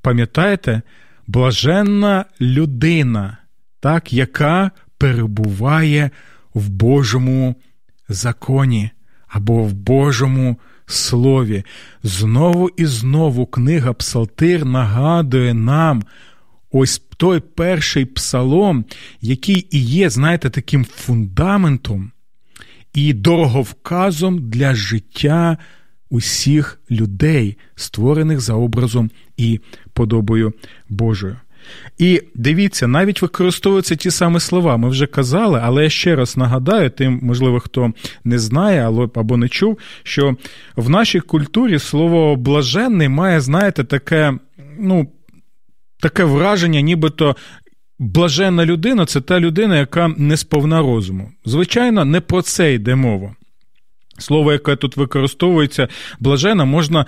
Пам'ятаєте, 0.00 0.82
блаженна 1.26 2.24
людина, 2.40 3.36
так, 3.80 4.12
яка 4.12 4.70
перебуває 4.98 6.10
в 6.54 6.68
Божому 6.68 7.54
законі 8.08 8.90
або 9.28 9.62
в 9.62 9.72
Божому 9.72 10.56
слові. 10.88 11.64
Знову 12.02 12.70
і 12.76 12.86
знову 12.86 13.46
книга 13.46 13.92
Псалтир 13.92 14.64
нагадує 14.64 15.54
нам 15.54 16.02
ось 16.70 17.02
той 17.16 17.40
перший 17.40 18.04
псалом, 18.04 18.84
який 19.20 19.68
і 19.70 19.80
є, 19.80 20.10
знаєте, 20.10 20.50
таким 20.50 20.84
фундаментом 20.84 22.12
і 22.94 23.12
дороговказом 23.12 24.50
для 24.50 24.74
життя 24.74 25.58
усіх 26.10 26.80
людей, 26.90 27.56
створених 27.74 28.40
за 28.40 28.54
образом 28.54 29.10
і 29.36 29.60
подобою 29.92 30.52
Божою. 30.88 31.36
І 31.98 32.22
дивіться, 32.34 32.86
навіть 32.86 33.22
використовуються 33.22 33.96
ті 33.96 34.10
самі 34.10 34.40
слова. 34.40 34.76
Ми 34.76 34.88
вже 34.88 35.06
казали, 35.06 35.60
але 35.62 35.82
я 35.82 35.90
ще 35.90 36.16
раз 36.16 36.36
нагадаю, 36.36 36.90
тим, 36.90 37.20
можливо, 37.22 37.60
хто 37.60 37.92
не 38.24 38.38
знає 38.38 38.88
або 39.14 39.36
не 39.36 39.48
чув, 39.48 39.78
що 40.02 40.36
в 40.76 40.90
нашій 40.90 41.20
культурі 41.20 41.78
слово 41.78 42.36
блаженний 42.36 43.08
має, 43.08 43.40
знаєте, 43.40 43.84
таке, 43.84 44.34
ну, 44.78 45.08
таке 46.00 46.24
враження, 46.24 46.80
нібито. 46.80 47.36
Блаженна 48.00 48.64
людина 48.64 49.06
це 49.06 49.20
та 49.20 49.40
людина, 49.40 49.78
яка 49.78 50.08
не 50.08 50.36
сповна 50.36 50.80
розуму. 50.80 51.30
Звичайно, 51.44 52.04
не 52.04 52.20
про 52.20 52.42
це 52.42 52.74
йде 52.74 52.94
мова. 52.94 53.34
Слово, 54.18 54.52
яке 54.52 54.76
тут 54.76 54.96
використовується, 54.96 55.88
блажена, 56.20 56.64
можна 56.64 57.06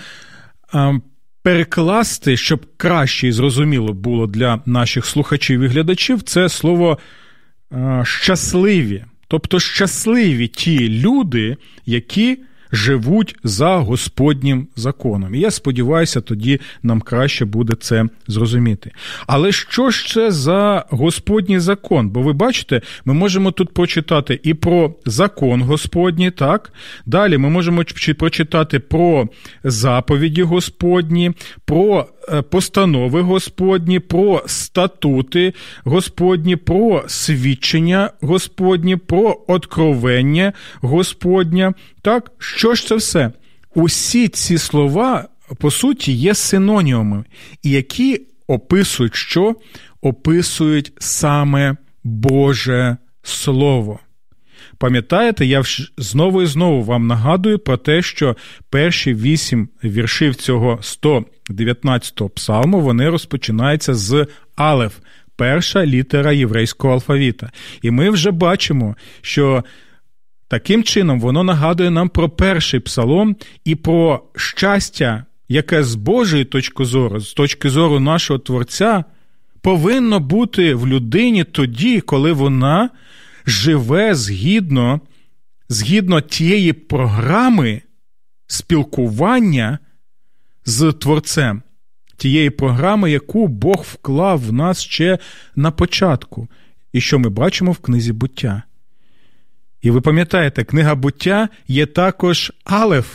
перекласти, 1.42 2.37
щоб 2.37 2.66
краще 2.76 3.28
і 3.28 3.32
зрозуміло 3.32 3.92
було 3.92 4.26
для 4.26 4.62
наших 4.66 5.06
слухачів 5.06 5.61
і 5.61 5.66
глядачів, 5.66 6.23
це 6.23 6.49
слово 6.49 6.99
щасливі. 8.02 9.04
Тобто 9.28 9.61
щасливі 9.61 10.49
ті 10.49 10.88
люди, 10.88 11.56
які 11.87 12.38
живуть 12.72 13.36
за 13.44 13.76
Господнім 13.76 14.66
законом. 14.76 15.34
І 15.34 15.40
я 15.40 15.50
сподіваюся, 15.50 16.20
тоді 16.20 16.60
нам 16.82 17.00
краще 17.00 17.44
буде 17.44 17.74
це 17.80 18.04
зрозуміти. 18.26 18.90
Але 19.26 19.52
що 19.52 19.90
ж 19.90 20.06
це 20.06 20.30
за 20.30 20.84
Господній 20.90 21.58
закон? 21.58 22.08
Бо 22.08 22.22
ви 22.22 22.32
бачите, 22.32 22.80
ми 23.04 23.14
можемо 23.14 23.50
тут 23.50 23.74
прочитати 23.74 24.40
і 24.42 24.54
про 24.54 24.94
закон 25.06 25.62
Господній, 25.62 26.30
так? 26.30 26.72
Далі 27.06 27.38
ми 27.38 27.48
можемо 27.48 27.84
прочитати 28.18 28.78
про 28.78 29.28
заповіді 29.64 30.42
Господні, 30.42 31.32
про 31.64 32.06
постанови 32.50 33.20
Господні, 33.20 34.00
про 34.00 34.42
статути 34.46 35.54
Господні, 35.84 36.56
про 36.56 37.04
свідчення 37.06 38.10
Господні, 38.20 38.96
про 38.96 39.44
откровення 39.46 40.52
Господня. 40.80 41.75
Так, 42.02 42.30
що 42.38 42.75
ж 42.75 42.87
це 42.87 42.94
все? 42.94 43.32
Усі 43.75 44.28
ці 44.28 44.58
слова, 44.58 45.28
по 45.58 45.70
суті, 45.70 46.12
є 46.12 46.34
синонімами, 46.34 47.25
які 47.62 48.20
описують 48.46 49.14
що? 49.14 49.54
Описують 50.00 50.92
саме 50.99 51.76
Боже 52.04 52.96
Слово. 53.22 54.00
Пам'ятаєте, 54.78 55.46
я 55.46 55.62
знову 55.96 56.42
і 56.42 56.46
знову 56.46 56.82
вам 56.82 57.06
нагадую 57.06 57.58
про 57.58 57.76
те, 57.76 58.02
що 58.02 58.37
перші 58.70 59.14
вісім 59.14 59.68
віршів 59.84 60.34
цього 60.34 60.78
119-го 61.50 62.28
псалму 62.28 62.80
вони 62.80 63.09
розпочинаються 63.09 63.95
з 63.95 64.26
Алеф, 64.57 64.99
перша 65.37 65.87
літера 65.87 66.33
єврейського 66.33 66.95
алфавіта. 66.95 67.50
І 67.83 67.90
ми 67.90 68.11
вже 68.11 68.30
бачимо, 68.30 68.97
що 69.21 69.64
таким 70.49 70.85
чином 70.85 71.21
воно 71.21 71.45
нагадує 71.45 71.90
нам 71.90 72.09
про 72.09 72.28
перший 72.28 72.80
псалом 72.80 73.37
і 73.64 73.75
про 73.75 74.23
щастя, 74.37 75.25
яке 75.49 75.83
з 75.83 75.95
Божої 75.95 76.45
точки 76.45 76.85
зору, 76.85 77.21
з 77.21 77.33
точки 77.33 77.71
зору 77.71 78.00
нашого 78.00 78.38
Творця, 78.38 79.04
повинно 79.61 80.21
бути 80.21 80.75
в 80.75 80.87
людині 80.87 81.45
тоді, 81.45 82.00
коли 82.00 82.33
вона 82.33 82.90
живе 83.47 84.14
згідно, 84.14 85.00
згідно 85.69 86.21
тієї 86.21 86.73
програми 86.73 87.83
спілкування 88.47 89.78
з 90.70 90.92
Творцем, 90.92 91.62
тієї 92.16 92.50
програми, 92.50 93.10
яку 93.10 93.48
Бог 93.48 93.84
вклав 93.92 94.40
в 94.40 94.52
нас 94.52 94.80
ще 94.80 95.18
на 95.56 95.70
початку, 95.70 96.48
і 96.92 97.00
що 97.00 97.18
ми 97.18 97.28
бачимо 97.28 97.72
в 97.72 97.78
книзі 97.78 98.12
буття. 98.12 98.62
І 99.82 99.90
ви 99.90 100.00
пам'ятаєте, 100.00 100.64
книга 100.64 100.94
буття 100.94 101.48
є 101.68 101.86
також 101.86 102.52
Алеф, 102.64 103.06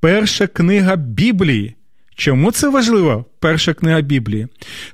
перша 0.00 0.46
книга 0.46 0.96
Біблії. 0.96 1.74
Чому 2.14 2.52
це 2.52 2.68
важливо, 2.68 3.24
перша 3.38 3.74
книга 3.74 4.00
Біблії? 4.00 4.48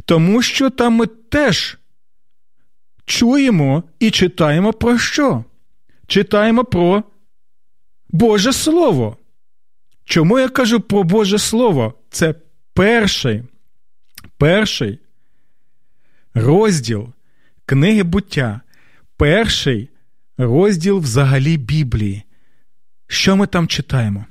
Тому 0.05 0.43
що 0.43 0.71
там 0.71 0.93
ми 0.93 1.07
теж 1.07 1.79
чуємо 3.05 3.83
і 3.99 4.11
читаємо 4.11 4.73
про 4.73 4.99
що? 4.99 5.45
Читаємо 6.07 6.65
про 6.65 7.03
Боже 8.09 8.53
Слово. 8.53 9.17
Чому 10.13 10.39
я 10.39 10.49
кажу 10.49 10.81
про 10.81 11.05
Боже 11.05 11.39
Слово? 11.39 11.95
Це 12.11 12.35
перший, 12.75 13.43
перший 14.39 14.99
розділ 16.35 17.09
книги 17.67 18.03
буття, 18.03 18.61
перший 19.17 19.89
розділ 20.39 20.99
взагалі 20.99 21.57
Біблії. 21.57 22.23
Що 23.07 23.37
ми 23.37 23.47
там 23.47 23.69
читаємо? 23.69 24.27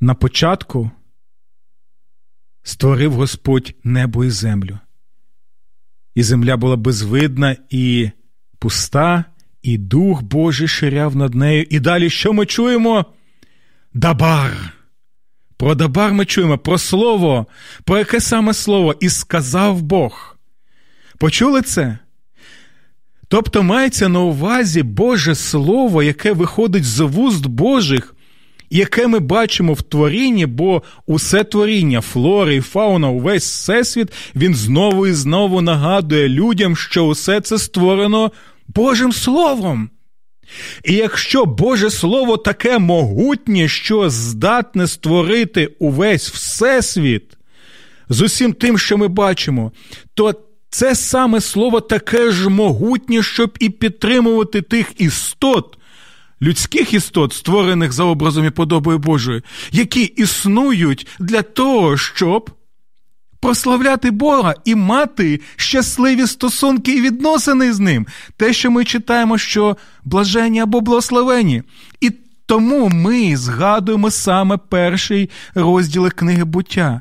На 0.00 0.14
початку 0.14 0.90
створив 2.62 3.12
Господь 3.12 3.74
небо 3.84 4.24
і 4.24 4.30
землю 4.30 4.78
і 6.14 6.22
земля 6.22 6.56
була 6.56 6.76
безвидна 6.76 7.56
і 7.70 8.10
пуста, 8.58 9.24
і 9.62 9.78
Дух 9.78 10.22
Божий 10.22 10.68
ширяв 10.68 11.16
над 11.16 11.34
нею. 11.34 11.66
І 11.70 11.80
далі 11.80 12.10
що 12.10 12.32
ми 12.32 12.46
чуємо? 12.46 13.06
Дабар. 13.94 14.72
Про 15.56 15.74
Дабар 15.74 16.12
ми 16.12 16.24
чуємо, 16.24 16.58
про 16.58 16.78
слово, 16.78 17.46
про 17.84 17.98
яке 17.98 18.20
саме 18.20 18.54
слово, 18.54 18.94
і 19.00 19.08
сказав 19.08 19.82
Бог. 19.82 20.36
Почули 21.18 21.62
це? 21.62 21.98
Тобто 23.28 23.62
мається 23.62 24.08
на 24.08 24.20
увазі 24.20 24.82
Боже 24.82 25.34
Слово, 25.34 26.02
яке 26.02 26.32
виходить 26.32 26.84
з 26.84 27.00
вуст 27.00 27.46
Божих, 27.46 28.14
яке 28.70 29.06
ми 29.06 29.18
бачимо 29.18 29.72
в 29.72 29.82
творінні, 29.82 30.46
бо 30.46 30.82
усе 31.06 31.44
творіння, 31.44 32.00
флора 32.00 32.52
і 32.52 32.60
фауна, 32.60 33.08
увесь 33.08 33.44
всесвіт, 33.44 34.12
він 34.36 34.54
знову 34.54 35.06
і 35.06 35.12
знову 35.12 35.60
нагадує 35.60 36.28
людям, 36.28 36.76
що 36.76 37.06
усе 37.06 37.40
це 37.40 37.58
створено 37.58 38.32
Божим 38.68 39.12
Словом. 39.12 39.90
І 40.84 40.94
якщо 40.94 41.44
Боже 41.44 41.90
Слово 41.90 42.36
таке 42.36 42.78
могутнє, 42.78 43.68
що 43.68 44.10
здатне 44.10 44.86
створити 44.86 45.66
увесь 45.78 46.30
всесвіт 46.30 47.24
з 48.08 48.20
усім 48.20 48.52
тим, 48.52 48.78
що 48.78 48.98
ми 48.98 49.08
бачимо, 49.08 49.72
то 50.14 50.34
це 50.70 50.94
саме 50.94 51.40
слово 51.40 51.80
таке 51.80 52.30
ж 52.30 52.48
могутнє, 52.48 53.22
щоб 53.22 53.56
і 53.60 53.70
підтримувати 53.70 54.62
тих 54.62 55.00
істот, 55.00 55.78
людських 56.42 56.94
істот, 56.94 57.32
створених 57.32 57.92
за 57.92 58.04
образом 58.04 58.44
і 58.44 58.50
подобою 58.50 58.98
Божою, 58.98 59.42
які 59.72 60.02
існують 60.02 61.06
для 61.18 61.42
того, 61.42 61.96
щоб 61.96 62.50
прославляти 63.40 64.10
Бога 64.10 64.54
і 64.64 64.74
мати 64.74 65.40
щасливі 65.56 66.26
стосунки 66.26 66.92
і 66.92 67.00
відносини 67.00 67.72
з 67.72 67.78
ним, 67.78 68.06
те, 68.36 68.52
що 68.52 68.70
ми 68.70 68.84
читаємо, 68.84 69.38
що 69.38 69.76
блажені 70.04 70.60
або 70.60 70.80
благословені. 70.80 71.62
І 72.00 72.10
тому 72.46 72.88
ми 72.88 73.36
згадуємо 73.36 74.10
саме 74.10 74.56
перший 74.56 75.30
розділ 75.54 76.08
книги 76.08 76.44
буття. 76.44 77.00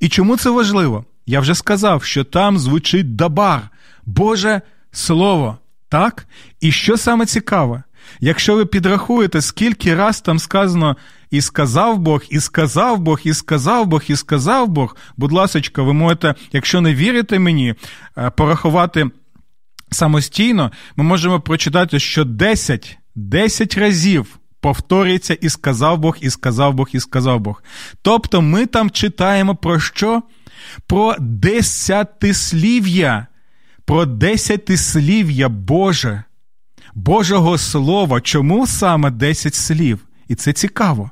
І 0.00 0.08
чому 0.08 0.36
це 0.36 0.50
важливо? 0.50 1.04
Я 1.26 1.40
вже 1.40 1.54
сказав, 1.54 2.04
що 2.04 2.24
там 2.24 2.58
звучить 2.58 3.16
дабар, 3.16 3.70
Боже 4.06 4.60
Слово. 4.92 5.58
Так? 5.88 6.26
І 6.60 6.72
що 6.72 6.96
саме 6.96 7.26
цікаве? 7.26 7.82
Якщо 8.20 8.56
ви 8.56 8.66
підрахуєте, 8.66 9.40
скільки 9.40 9.94
раз 9.94 10.20
там 10.20 10.38
сказано 10.38 10.96
і 11.30 11.40
сказав 11.40 11.98
Бог, 11.98 12.22
і 12.30 12.40
сказав 12.40 12.98
Бог, 12.98 13.20
і 13.24 13.34
сказав 13.34 13.86
Бог, 13.86 14.02
і 14.08 14.16
сказав 14.16 14.68
Бог, 14.68 14.96
будь 15.16 15.32
ласка, 15.32 15.82
ви 15.82 15.92
можете, 15.92 16.34
якщо 16.52 16.80
не 16.80 16.94
вірите 16.94 17.38
мені, 17.38 17.74
е, 18.18 18.30
порахувати 18.30 19.10
самостійно, 19.90 20.72
ми 20.96 21.04
можемо 21.04 21.40
прочитати, 21.40 21.98
що 21.98 22.24
10, 22.24 22.98
10 23.14 23.78
разів. 23.78 24.38
Повторюється 24.60 25.34
і 25.34 25.48
сказав 25.48 25.98
Бог, 25.98 26.16
і 26.20 26.30
сказав 26.30 26.74
Бог, 26.74 26.88
і 26.92 27.00
сказав 27.00 27.40
Бог. 27.40 27.62
Тобто 28.02 28.42
ми 28.42 28.66
там 28.66 28.90
читаємо 28.90 29.56
про 29.56 29.80
що? 29.80 30.22
Про 30.86 31.16
десятислів'я, 31.18 33.26
про 33.84 34.06
десятислів'я 34.06 35.48
Боже. 35.48 36.22
Божого 36.94 37.58
Слова, 37.58 38.20
чому 38.20 38.66
саме 38.66 39.10
10 39.10 39.54
слів? 39.54 40.06
І 40.28 40.34
це 40.34 40.52
цікаво. 40.52 41.10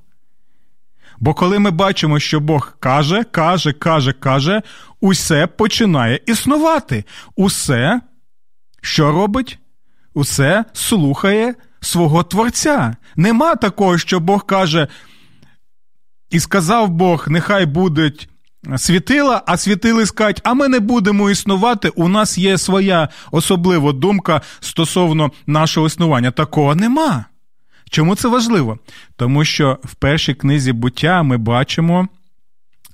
Бо 1.21 1.35
коли 1.35 1.59
ми 1.59 1.71
бачимо, 1.71 2.21
що 2.21 2.41
Бог 2.41 2.77
каже, 2.81 3.25
каже, 3.25 3.73
каже, 3.73 4.13
каже, 4.13 4.63
усе 5.01 5.47
починає 5.47 6.21
існувати. 6.27 7.05
Усе, 7.37 8.01
що 8.81 9.13
робить? 9.13 9.59
Усе 10.15 10.65
слухає 10.73 11.55
свого 11.81 12.23
Творця. 12.23 12.97
Нема 13.17 13.55
такого, 13.55 13.99
що 13.99 14.21
Бог 14.21 14.47
каже, 14.47 14.89
і 16.31 16.41
сказав 16.41 16.89
Бог, 16.89 17.25
нехай 17.29 17.67
будуть 17.67 18.29
світила, 18.77 19.43
а 19.47 19.57
світили 19.57 20.07
скажуть, 20.07 20.41
а 20.45 20.55
ми 20.55 20.69
не 20.69 20.81
будемо 20.81 21.31
існувати. 21.31 21.89
У 21.89 22.09
нас 22.09 22.39
є 22.39 22.59
своя 22.59 23.09
особлива 23.31 23.93
думка 23.93 24.41
стосовно 24.61 25.31
нашого 25.47 25.87
існування. 25.87 26.31
Такого 26.31 26.75
нема. 26.75 27.25
Чому 27.91 28.15
це 28.15 28.29
важливо? 28.29 28.79
Тому 29.17 29.45
що 29.45 29.79
в 29.85 29.95
першій 29.95 30.35
книзі 30.35 30.73
буття 30.73 31.23
ми 31.23 31.37
бачимо. 31.37 32.09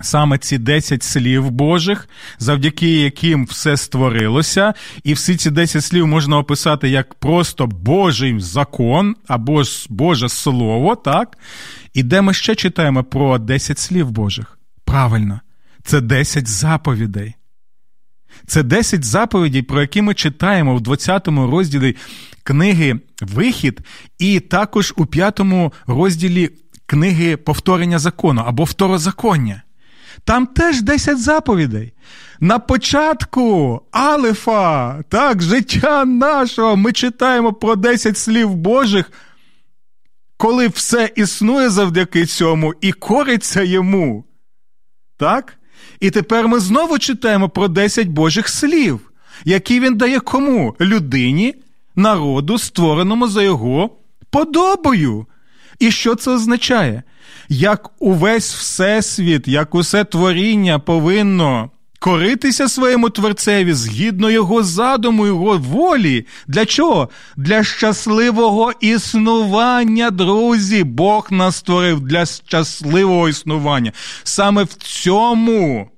Саме 0.01 0.39
ці 0.39 0.59
10 0.59 1.03
слів 1.03 1.51
Божих, 1.51 2.09
завдяки 2.39 2.91
яким 2.91 3.47
все 3.47 3.77
створилося, 3.77 4.75
і 5.05 5.15
всі 5.15 5.37
ці 5.37 5.51
10 5.51 5.85
слів 5.85 6.07
можна 6.07 6.39
описати 6.39 6.89
як 6.89 7.15
просто 7.15 7.67
Божий 7.67 8.41
закон 8.41 9.17
або 9.29 9.63
Боже 9.89 10.29
Слово, 10.29 10.97
так? 10.97 11.39
І 11.95 12.03
де 12.03 12.21
ми 12.21 12.35
ще 12.35 12.55
читаємо 12.55 13.05
про 13.05 13.39
10 13.39 13.79
слів 13.79 14.11
Божих? 14.11 14.59
Правильно, 14.85 15.41
це 15.89 16.01
10 16.01 16.49
заповідей. 16.49 17.35
Це 18.47 18.63
10 18.63 19.05
заповідей, 19.05 19.63
про 19.63 19.81
які 19.81 20.03
ми 20.03 20.15
читаємо 20.15 20.75
в 20.77 20.81
20 20.81 21.29
розділі 21.29 21.97
книги 22.43 23.01
Вихід, 23.23 23.81
і 24.19 24.41
також 24.41 24.95
у 24.97 25.07
5 25.07 25.41
розділі 25.87 26.51
книги 26.87 27.37
повторення 27.37 27.99
закону 27.99 28.43
або 28.47 28.65
второзаконня. 28.65 29.63
Там 30.25 30.47
теж 30.47 30.83
10 30.83 31.19
заповідей. 31.19 31.93
На 32.41 32.59
початку 32.59 33.81
Алефа, 33.91 35.03
так, 35.09 35.43
життя 35.43 36.05
нашого, 36.05 36.77
ми 36.77 36.93
читаємо 36.93 37.53
про 37.53 37.77
10 37.77 38.19
слів 38.19 38.55
Божих, 38.55 39.13
коли 40.37 40.69
все 40.69 41.11
існує 41.17 41.71
завдяки 41.71 42.27
цьому 42.27 42.75
і 42.81 42.93
кориться 42.93 43.63
йому. 43.63 44.25
Так? 45.17 45.59
І 46.01 46.11
тепер 46.11 46.49
ми 46.49 46.61
знову 46.61 46.99
читаємо 46.99 47.49
про 47.49 47.69
10 47.69 48.09
Божих 48.09 48.49
слів, 48.49 49.01
які 49.45 49.81
він 49.81 49.97
дає 49.97 50.21
кому? 50.21 50.77
Людині, 50.81 51.55
народу, 51.97 52.59
створеному 52.59 53.29
за 53.29 53.43
його 53.43 53.91
подобою. 54.31 55.27
І 55.79 55.91
що 55.91 56.15
це 56.15 56.31
означає? 56.31 57.03
Як 57.49 57.91
увесь 57.99 58.55
всесвіт, 58.55 59.49
як 59.49 59.75
усе 59.75 60.05
творіння 60.05 60.79
повинно 60.79 61.71
коритися 61.99 62.69
своєму 62.69 63.11
творцеві 63.11 63.73
згідно 63.73 64.31
його 64.31 64.63
задуму, 64.63 65.27
його 65.27 65.59
волі. 65.59 66.27
Для 66.47 66.67
чого? 66.67 67.09
Для 67.37 67.65
щасливого 67.65 68.73
існування, 68.81 70.11
друзі. 70.11 70.85
Бог 70.85 71.27
нас 71.31 71.57
створив 71.57 72.01
для 72.01 72.27
щасливого 72.27 73.29
існування. 73.29 73.93
Саме 74.23 74.63
в 74.63 74.75
цьому 74.75 75.91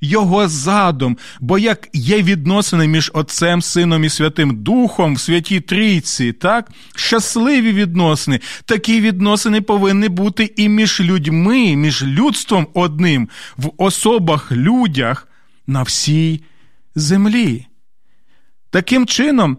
його 0.00 0.48
задум, 0.48 1.18
бо 1.40 1.58
як 1.58 1.88
є 1.92 2.22
відносини 2.22 2.88
між 2.88 3.10
Отцем, 3.14 3.62
Сином 3.62 4.04
і 4.04 4.08
Святим 4.08 4.62
Духом 4.62 5.14
в 5.14 5.20
Святій 5.20 5.60
Трійці, 5.60 6.32
так? 6.32 6.70
Щасливі 6.96 7.72
відносини, 7.72 8.40
такі 8.64 9.00
відносини 9.00 9.60
повинні 9.60 10.08
бути 10.08 10.52
і 10.56 10.68
між 10.68 11.00
людьми, 11.00 11.76
між 11.76 12.04
людством 12.04 12.66
одним, 12.74 13.28
в 13.56 13.70
особах, 13.76 14.52
людях 14.52 15.28
на 15.66 15.82
всій 15.82 16.42
землі. 16.94 17.66
Таким 18.70 19.06
чином, 19.06 19.58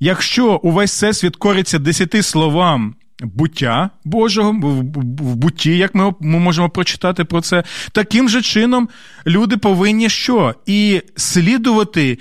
якщо 0.00 0.56
увесь 0.56 0.90
всесвіт 0.90 1.36
кориться 1.36 1.78
десяти 1.78 2.22
словам 2.22 2.94
буття 3.22 3.90
Божого, 4.04 4.52
в 4.52 5.36
бутті, 5.36 5.76
як 5.76 5.94
ми, 5.94 6.14
ми 6.20 6.38
можемо 6.38 6.70
прочитати 6.70 7.24
про 7.24 7.40
це. 7.40 7.64
Таким 7.92 8.28
же 8.28 8.42
чином 8.42 8.88
люди 9.26 9.56
повинні 9.56 10.08
що? 10.08 10.54
І 10.66 11.02
слідувати 11.16 12.18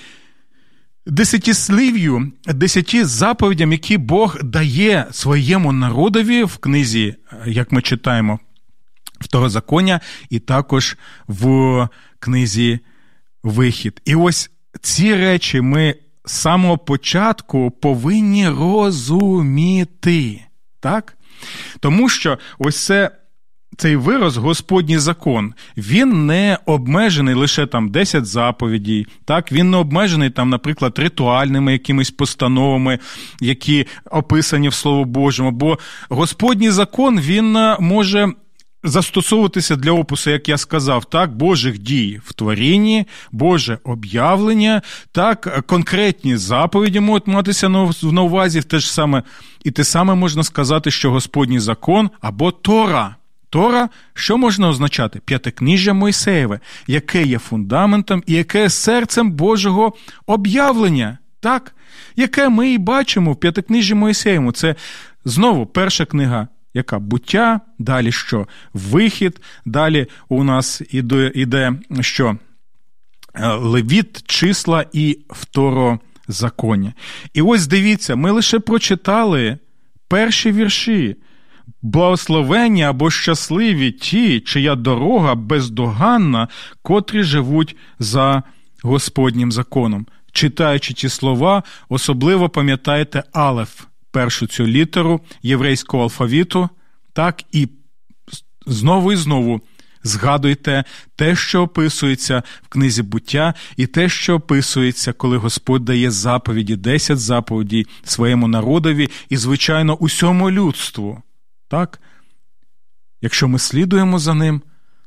десятислів'ю, 1.06 2.32
десяті 2.48 3.04
заповідям, 3.04 3.72
які 3.72 3.98
Бог 3.98 4.44
дає 4.44 5.06
своєму 5.12 5.72
народові 5.72 6.44
в 6.44 6.58
книзі, 6.58 7.16
як 7.46 7.72
ми 7.72 7.82
читаємо, 7.82 8.40
Второзаконня, 9.22 10.00
і 10.30 10.40
також 10.40 10.98
в 11.28 11.88
книзі 12.20 12.80
Вихід. 13.44 14.02
І 14.06 14.16
ось 14.16 14.52
ці 14.82 15.16
речі 15.16 15.62
ми 15.62 15.96
з 16.26 16.32
самого 16.32 16.78
початку 16.78 17.72
повинні 17.72 18.50
розуміти. 18.50 20.42
Так? 20.80 21.18
Тому 21.80 22.10
що 22.10 22.38
ось 22.60 22.86
це. 22.86 23.12
Цей 23.78 23.96
вираз, 23.96 24.38
Господній 24.38 24.98
закон, 24.98 25.54
він 25.78 26.26
не 26.26 26.58
обмежений 26.66 27.36
лише 27.36 27.66
там 27.66 27.90
10 27.90 28.26
заповідей, 28.26 29.08
так, 29.26 29.52
він 29.52 29.72
не 29.72 29.78
обмежений 29.78 30.30
там, 30.30 30.50
наприклад, 30.50 31.00
ритуальними 31.00 31.72
якимись 31.72 32.12
постановами, 32.12 33.00
які 33.40 33.88
описані 34.12 34.70
в 34.70 34.74
Слово 34.74 35.06
Божому. 35.06 35.52
Бо 35.52 35.80
Господній 36.10 36.72
закон 36.72 37.20
він 37.20 37.56
е, 37.56 37.78
може 37.80 38.34
застосовуватися 38.84 39.76
для 39.76 39.92
опису, 39.92 40.30
як 40.30 40.50
я 40.50 40.58
сказав, 40.58 41.06
так, 41.06 41.36
Божих 41.36 41.80
дій 41.80 42.22
в 42.26 42.34
творінні, 42.34 43.06
Боже 43.32 43.78
об'явлення, 43.84 44.82
так, 45.12 45.64
конкретні 45.68 46.38
заповіді 46.38 47.00
можуть 47.00 47.28
матися 47.28 47.70
на 48.04 48.22
увазі, 48.22 48.62
те 48.62 48.80
ж 48.80 48.94
саме, 48.94 49.24
і 49.64 49.72
те 49.72 49.84
саме 49.84 50.16
можна 50.16 50.44
сказати, 50.44 50.92
що 50.92 51.12
Господній 51.12 51.60
закон 51.60 52.10
або 52.22 52.52
Тора. 52.52 53.16
Тора, 53.50 53.90
що 54.14 54.38
можна 54.38 54.70
означати? 54.70 55.22
П'ятикніжжя 55.26 55.94
Мойсеєве, 55.94 56.60
яке 56.88 57.24
є 57.24 57.40
фундаментом 57.40 58.24
і 58.28 58.34
яке 58.34 58.62
є 58.62 58.70
серцем 58.70 59.32
Божого 59.32 59.94
об'явлення, 60.26 61.18
так? 61.40 61.76
яке 62.16 62.50
ми 62.50 62.72
і 62.72 62.78
бачимо 62.78 63.32
в 63.32 63.36
п'ятикніжжі 63.36 63.94
Моїсеєвому. 63.94 64.52
Це 64.52 64.76
знову 65.26 65.66
перша 65.66 66.06
книга 66.06 66.48
яка 66.80 67.00
буття, 67.00 67.62
далі 67.80 68.12
що? 68.12 68.48
Вихід, 68.74 69.42
далі 69.66 70.08
у 70.30 70.44
нас 70.44 70.82
іде, 70.92 71.32
іде 71.36 71.74
що? 72.02 72.38
Е, 73.36 73.48
левіт, 73.48 74.24
числа 74.28 74.86
і 74.94 75.20
второзаконня. 75.30 76.94
І 77.34 77.42
ось 77.42 77.68
дивіться, 77.68 78.16
ми 78.16 78.32
лише 78.32 78.60
прочитали 78.60 79.58
перші 80.08 80.52
вірші. 80.52 81.16
Благословені 81.82 82.84
або 82.84 83.12
щасливі 83.12 83.92
ті, 83.92 84.40
чия 84.40 84.76
дорога 84.76 85.36
бездоганна, 85.36 86.48
котрі 86.82 87.24
живуть 87.24 87.76
за 88.00 88.44
Господнім 88.84 89.52
законом. 89.52 90.08
Читаючи 90.32 90.94
ті 90.94 91.10
слова, 91.10 91.64
особливо 91.90 92.50
пам'ятайте 92.50 93.24
Алеф, 93.34 93.82
першу 94.12 94.48
цю 94.48 94.68
літеру 94.68 95.22
єврейського 95.42 96.04
алфавіту, 96.04 96.70
так 97.14 97.44
і 97.52 97.68
знову 98.66 99.12
і 99.12 99.16
знову 99.16 99.62
згадуйте 100.04 100.84
те, 101.16 101.36
що 101.36 101.62
описується 101.62 102.44
в 102.64 102.68
книзі 102.68 103.04
буття, 103.04 103.54
і 103.78 103.88
те, 103.88 104.10
що 104.10 104.36
описується, 104.36 105.14
коли 105.14 105.38
Господь 105.38 105.86
дає 105.86 106.12
заповіді, 106.12 106.76
10 106.76 107.20
заповідей 107.20 107.88
своєму 108.04 108.48
народові 108.48 109.10
і, 109.30 109.38
звичайно, 109.38 109.96
усьому 109.96 110.52
людству. 110.52 111.22
Так? 111.68 112.02
Якщо 113.22 113.48
ми 113.48 113.60
слідуємо 113.60 114.20
за 114.20 114.34
ним, 114.34 114.62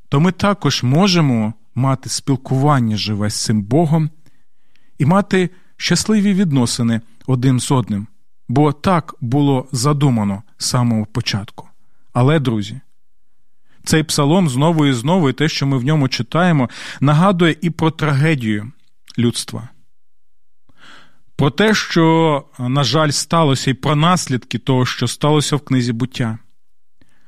то 0.08 0.20
ми 0.20 0.32
також 0.32 0.82
можемо 0.82 1.54
мати 1.74 2.08
спілкування 2.08 2.96
живе 2.96 3.30
з 3.30 3.44
цим 3.44 3.62
Богом 3.62 4.10
і 4.98 5.06
мати 5.06 5.50
щасливі 5.76 6.34
відносини 6.34 7.00
один 7.26 7.60
з 7.60 7.70
одним 7.70 8.06
бо 8.52 8.72
так 8.72 9.14
було 9.20 9.68
задумано 9.72 10.42
з 10.58 10.66
самого 10.66 11.06
початку. 11.06 11.68
Але, 12.12 12.40
друзі, 12.40 12.80
цей 13.84 14.02
псалом 14.02 14.48
знову 14.48 14.86
і 14.86 14.92
знову, 14.92 15.30
і 15.30 15.32
те, 15.32 15.48
що 15.48 15.66
ми 15.66 15.78
в 15.78 15.84
ньому 15.84 16.08
читаємо, 16.08 16.70
нагадує 17.00 17.56
і 17.60 17.70
про 17.70 17.90
трагедію 17.90 18.72
людства. 19.18 19.68
Про 21.36 21.50
те, 21.50 21.74
що, 21.74 22.44
на 22.58 22.84
жаль, 22.84 23.10
сталося, 23.10 23.70
і 23.70 23.74
про 23.74 23.96
наслідки 23.96 24.58
того, 24.58 24.86
що 24.86 25.08
сталося 25.08 25.56
в 25.56 25.60
книзі 25.60 25.92
буття. 25.92 26.38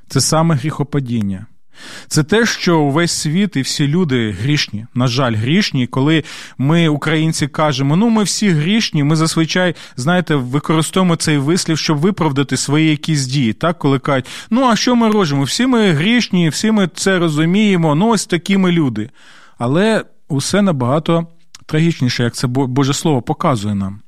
Це 0.09 0.21
саме 0.21 0.55
гріхопадіння. 0.55 1.47
Це 2.09 2.23
те, 2.23 2.47
що 2.47 2.81
увесь 2.81 3.13
світ 3.13 3.57
і 3.57 3.61
всі 3.61 3.89
люди 3.89 4.31
грішні, 4.31 4.87
на 4.95 5.07
жаль, 5.07 5.35
грішні. 5.35 5.87
Коли 5.87 6.25
ми, 6.59 6.89
українці, 6.89 7.49
кажемо, 7.49 7.97
ну 7.97 8.09
ми 8.09 8.23
всі 8.23 8.49
грішні, 8.49 9.05
ми 9.05 9.17
зазвичай, 9.17 9.75
знаєте, 9.97 10.35
використовуємо 10.35 11.17
цей 11.17 11.39
вислів, 11.39 11.79
щоб 11.79 11.99
виправдати 11.99 12.57
свої 12.57 12.91
якісь 12.91 13.27
дії. 13.27 13.53
Так, 13.53 13.79
коли 13.79 13.99
кажуть, 13.99 14.27
ну 14.51 14.65
а 14.65 14.77
що 14.77 14.97
ми 14.97 15.11
робимо? 15.11 15.43
Всі 15.43 15.67
ми 15.67 15.91
грішні, 15.91 16.49
всі 16.49 16.71
ми 16.71 16.89
це 16.95 17.19
розуміємо, 17.19 17.95
ну 17.95 18.09
ось 18.09 18.27
такі 18.27 18.57
ми 18.59 18.73
люди. 18.73 19.11
Але 19.59 20.05
усе 20.29 20.63
набагато 20.63 21.27
трагічніше, 21.67 22.23
як 22.23 22.35
це 22.35 22.47
Боже 22.47 22.95
Слово 22.95 23.23
показує 23.23 23.75
нам. 23.75 24.04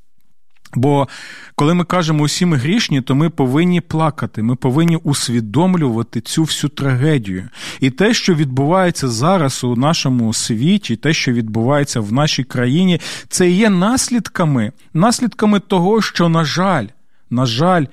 Бо 0.75 1.09
коли 1.55 1.75
ми 1.75 1.85
кажемо 1.85 2.25
усі 2.25 2.47
ми 2.47 2.57
грішні, 2.57 3.01
то 3.01 3.15
ми 3.15 3.31
повинні 3.31 3.81
плакати, 3.81 4.43
ми 4.43 4.57
повинні 4.57 4.97
усвідомлювати 4.97 6.21
цю 6.21 6.43
всю 6.43 6.71
трагедію. 6.71 7.49
І 7.81 7.91
те, 7.91 8.15
що 8.15 8.35
відбувається 8.35 9.09
зараз 9.09 9.65
у 9.65 9.77
нашому 9.77 10.35
світі, 10.35 10.97
те, 10.97 11.13
що 11.13 11.33
відбувається 11.33 12.01
в 12.01 12.13
нашій 12.13 12.45
країні, 12.45 13.01
це 13.29 13.51
є 13.51 13.71
наслідками, 13.71 14.73
наслідками 14.95 15.61
того, 15.61 16.03
що, 16.03 16.29
на 16.29 16.45
жаль, 16.45 16.87
на 17.31 17.47
жаль, 17.47 17.85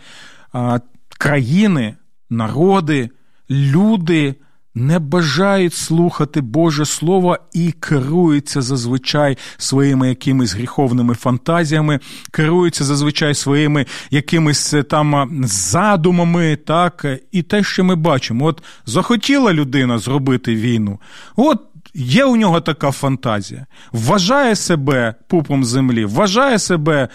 країни, 1.17 1.95
народи, 2.29 3.09
люди 3.49 4.35
не 4.75 4.99
бажають 4.99 5.73
слухати 5.73 6.41
Боже 6.41 6.85
Слово 6.85 7.37
і 7.53 7.71
керуються 7.71 8.61
зазвичай 8.61 9.37
своїми 9.57 10.09
якимись 10.09 10.53
гріховними 10.53 11.13
фантазіями, 11.13 11.99
керуються 12.31 12.83
зазвичай 12.83 13.35
своїми 13.35 13.85
якимись 14.11 14.73
е, 14.73 14.83
там 14.83 15.41
задумами, 15.45 16.55
так, 16.55 17.05
і 17.31 17.41
те, 17.41 17.63
що 17.63 17.83
ми 17.83 17.95
бачимо, 17.95 18.45
от 18.45 18.63
захотіла 18.85 19.53
людина 19.53 19.97
зробити 19.97 20.55
війну, 20.55 20.99
от 21.35 21.61
є 21.93 22.25
у 22.25 22.35
нього 22.35 22.61
така 22.61 22.91
фантазія, 22.91 23.65
вважає 23.91 24.55
себе 24.55 25.15
пупом 25.27 25.63
землі, 25.63 26.05
вважає 26.05 26.59
себе 26.59 27.07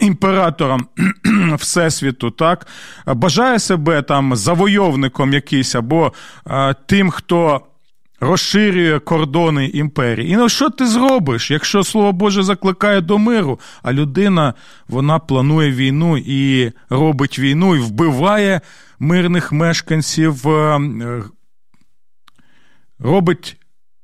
імператором 0.00 0.86
Всесвіту, 1.58 2.30
так? 2.30 2.66
бажає 3.06 3.58
себе 3.58 4.02
там 4.02 4.36
завойовником 4.36 5.32
якийсь, 5.32 5.74
або 5.74 6.12
а, 6.44 6.74
тим, 6.86 7.10
хто. 7.10 7.60
Розширює 8.20 8.98
кордони 8.98 9.66
імперії. 9.66 10.32
І 10.32 10.36
ну 10.36 10.48
що 10.48 10.70
ти 10.70 10.86
зробиш, 10.86 11.50
якщо 11.50 11.84
слово 11.84 12.12
Боже 12.12 12.42
закликає 12.42 13.00
до 13.00 13.18
миру, 13.18 13.60
а 13.82 13.92
людина 13.92 14.54
вона 14.88 15.18
планує 15.18 15.72
війну 15.72 16.18
і 16.18 16.72
робить 16.90 17.38
війну, 17.38 17.76
і 17.76 17.78
вбиває 17.78 18.60
мирних 18.98 19.52
мешканців, 19.52 20.48
е, 20.48 20.80
робить 22.98 23.57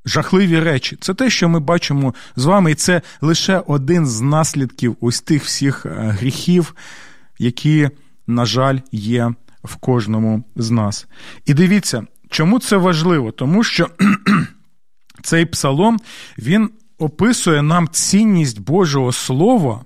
жахливі 0.05 0.59
речі. 0.59 0.97
Це 1.01 1.13
те, 1.13 1.29
що 1.29 1.49
ми 1.49 1.59
бачимо 1.59 2.13
з 2.35 2.45
вами, 2.45 2.71
і 2.71 2.75
це 2.75 3.01
лише 3.21 3.63
один 3.67 4.05
з 4.07 4.21
наслідків 4.21 4.97
ось 5.01 5.21
тих 5.21 5.43
всіх 5.43 5.85
е, 5.85 5.89
гріхів, 5.89 6.75
які, 7.39 7.89
на 8.27 8.45
жаль, 8.45 8.79
є 8.91 9.33
в 9.63 9.75
кожному 9.75 10.43
з 10.55 10.71
нас. 10.71 11.07
І 11.45 11.53
дивіться, 11.53 12.03
чому 12.29 12.59
це 12.59 12.77
важливо? 12.77 13.31
Тому 13.31 13.63
що 13.63 13.87
цей 15.23 15.45
псалом 15.45 15.99
він 16.37 16.69
описує 16.97 17.61
нам 17.61 17.87
цінність 17.91 18.59
Божого 18.59 19.11
Слова 19.11 19.85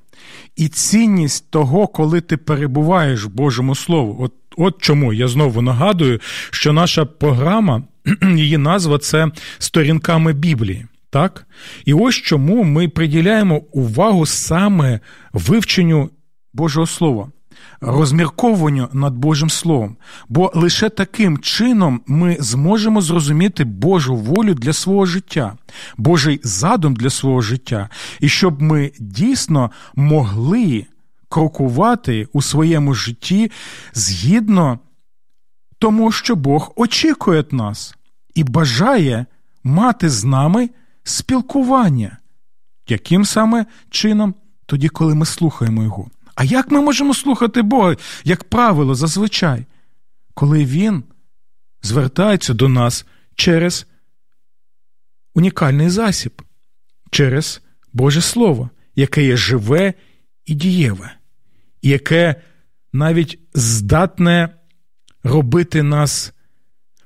і 0.56 0.68
цінність 0.68 1.52
того, 1.52 1.88
коли 1.88 2.22
ти 2.22 2.38
перебуваєш 2.38 3.26
в 3.26 3.30
Божому 3.30 3.76
Слову. 3.76 4.18
От, 4.20 4.34
От 4.58 4.82
чому 4.82 5.14
я 5.14 5.28
знову 5.28 5.62
нагадую, 5.62 6.20
що 6.52 6.74
наша 6.74 7.06
програма 7.06 7.84
її 8.36 8.58
назва 8.58 8.98
це 8.98 9.28
сторінками 9.58 10.34
Біблії. 10.34 10.86
Так? 11.10 11.48
І 11.86 11.94
ось 11.94 12.16
чому 12.16 12.64
ми 12.64 12.88
приділяємо 12.88 13.62
увагу 13.72 14.26
саме 14.26 15.00
вивченню 15.34 16.10
Божого 16.54 16.88
Слова, 16.88 17.28
розмірковуванню 17.82 18.90
над 18.94 19.14
Божим 19.14 19.50
Словом. 19.50 19.98
Бо 20.30 20.52
лише 20.56 20.90
таким 20.90 21.38
чином 21.38 22.02
ми 22.08 22.38
зможемо 22.40 23.02
зрозуміти 23.02 23.64
Божу 23.64 24.16
волю 24.16 24.54
для 24.54 24.74
свого 24.74 25.06
життя, 25.06 25.54
Божий 25.98 26.40
задум 26.44 26.96
для 26.96 27.10
свого 27.10 27.42
життя, 27.42 27.90
і 28.20 28.30
щоб 28.30 28.62
ми 28.62 28.92
дійсно 29.00 29.72
могли 29.96 30.86
крокувати 31.30 32.28
у 32.34 32.42
своєму 32.42 32.94
житті 32.94 33.52
згідно 33.94 34.80
тому, 35.80 36.12
що 36.12 36.36
Бог 36.36 36.74
очікує 36.76 37.46
нас 37.52 37.96
і 38.36 38.44
бажає 38.44 39.26
мати 39.64 40.10
з 40.10 40.24
нами 40.24 40.70
спілкування. 41.04 42.18
Яким 42.88 43.26
саме 43.26 43.66
чином? 43.90 44.36
Тоді, 44.66 44.90
коли 44.90 45.16
ми 45.16 45.26
слухаємо 45.26 45.84
Його. 45.84 46.10
А 46.36 46.44
як 46.44 46.72
ми 46.72 46.82
можемо 46.82 47.14
слухати 47.14 47.62
Бога, 47.62 47.96
як 48.24 48.44
правило, 48.44 48.96
зазвичай, 48.96 49.66
коли 50.34 50.66
Він 50.66 51.04
звертається 51.82 52.54
до 52.54 52.70
нас 52.70 53.06
через 53.36 53.88
унікальний 55.36 55.90
засіб, 55.90 56.42
через 57.12 57.62
Боже 57.94 58.22
Слово, 58.22 58.70
яке 58.96 59.24
є 59.24 59.38
живе 59.38 59.94
і 60.46 60.54
дієве, 60.54 61.16
яке 61.82 62.36
навіть 62.94 63.40
здатне 63.54 64.50
робити 65.24 65.84
нас 65.84 66.34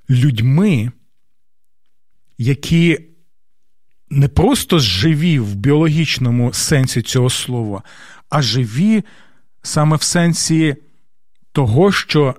людьми, 0.09 0.91
які 2.37 2.99
не 4.09 4.27
просто 4.27 4.79
живі 4.79 5.39
в 5.39 5.55
біологічному 5.55 6.53
сенсі 6.53 7.01
цього 7.01 7.29
слова, 7.29 7.83
а 8.29 8.41
живі 8.41 9.03
саме 9.61 9.95
в 9.95 10.01
сенсі 10.01 10.75
того, 11.51 11.91
що 11.91 12.35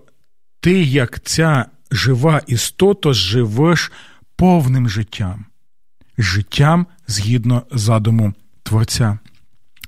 ти, 0.61 0.83
як 0.83 1.21
ця 1.23 1.67
жива 1.91 2.41
істота, 2.47 3.13
живеш 3.13 3.93
повним 4.37 4.89
життям, 4.89 5.47
життям 6.19 6.87
згідно 7.07 7.63
задуму 7.71 8.35
Творця. 8.63 9.19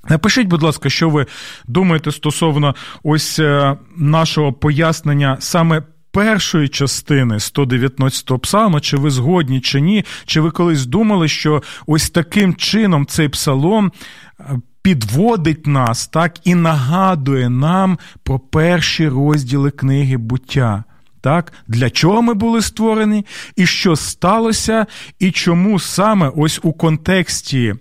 Напишіть, 0.09 0.47
будь 0.47 0.63
ласка, 0.63 0.89
що 0.89 1.09
ви 1.09 1.25
думаєте 1.67 2.11
стосовно 2.11 2.75
ось 3.03 3.39
е, 3.39 3.77
нашого 3.97 4.53
пояснення 4.53 5.37
саме 5.39 5.81
першої 6.11 6.67
частини 6.67 7.39
119 7.39 8.31
го 8.31 8.39
псалма, 8.39 8.79
чи 8.79 8.97
ви 8.97 9.09
згодні, 9.09 9.61
чи 9.61 9.81
ні, 9.81 10.05
чи 10.25 10.41
ви 10.41 10.51
колись 10.51 10.85
думали, 10.85 11.27
що 11.27 11.63
ось 11.87 12.09
таким 12.09 12.55
чином 12.55 13.05
цей 13.05 13.29
псалом 13.29 13.91
е, 14.39 14.43
підводить 14.81 15.67
нас, 15.67 16.07
так 16.07 16.39
і 16.43 16.55
нагадує 16.55 17.49
нам 17.49 17.97
про 18.23 18.39
перші 18.39 19.07
розділи 19.07 19.71
книги 19.71 20.17
буття. 20.17 20.83
Так, 21.21 21.53
Для 21.67 21.89
чого 21.89 22.21
ми 22.21 22.33
були 22.33 22.61
створені, 22.61 23.25
і 23.55 23.65
що 23.65 23.95
сталося, 23.95 24.85
і 25.19 25.31
чому 25.31 25.79
саме 25.79 26.31
ось 26.35 26.59
у 26.63 26.73
контексті 26.73 27.75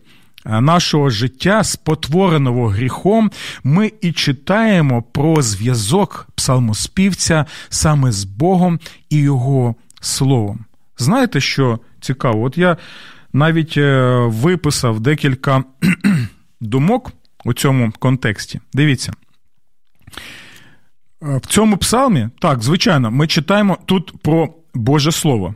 нашого 0.47 1.11
життя, 1.11 1.65
спотвореного 1.65 2.69
гріхом, 2.69 3.31
ми 3.65 3.93
і 4.01 4.13
читаємо 4.13 5.03
про 5.03 5.43
зв'язок 5.43 6.29
псалмоспівця 6.35 7.45
саме 7.69 8.13
з 8.13 8.25
Богом 8.25 8.81
і 9.11 9.17
Його 9.17 9.75
Словом. 10.01 10.65
Знаєте, 10.99 11.41
що 11.41 11.79
цікаво? 12.01 12.43
От 12.43 12.59
я 12.59 12.77
навіть 13.33 13.77
е, 13.77 14.17
виписав 14.27 15.01
декілька 15.01 15.65
думок 16.61 17.13
у 17.45 17.53
цьому 17.53 17.93
контексті. 17.99 18.61
Дивіться. 18.73 19.13
Е, 21.23 21.37
в 21.37 21.47
цьому 21.47 21.77
псалмі, 21.77 22.29
так, 22.39 22.63
звичайно, 22.63 23.11
ми 23.11 23.27
читаємо 23.27 23.79
тут 23.87 24.23
про 24.23 24.49
Боже 24.75 25.13
Слово 25.13 25.55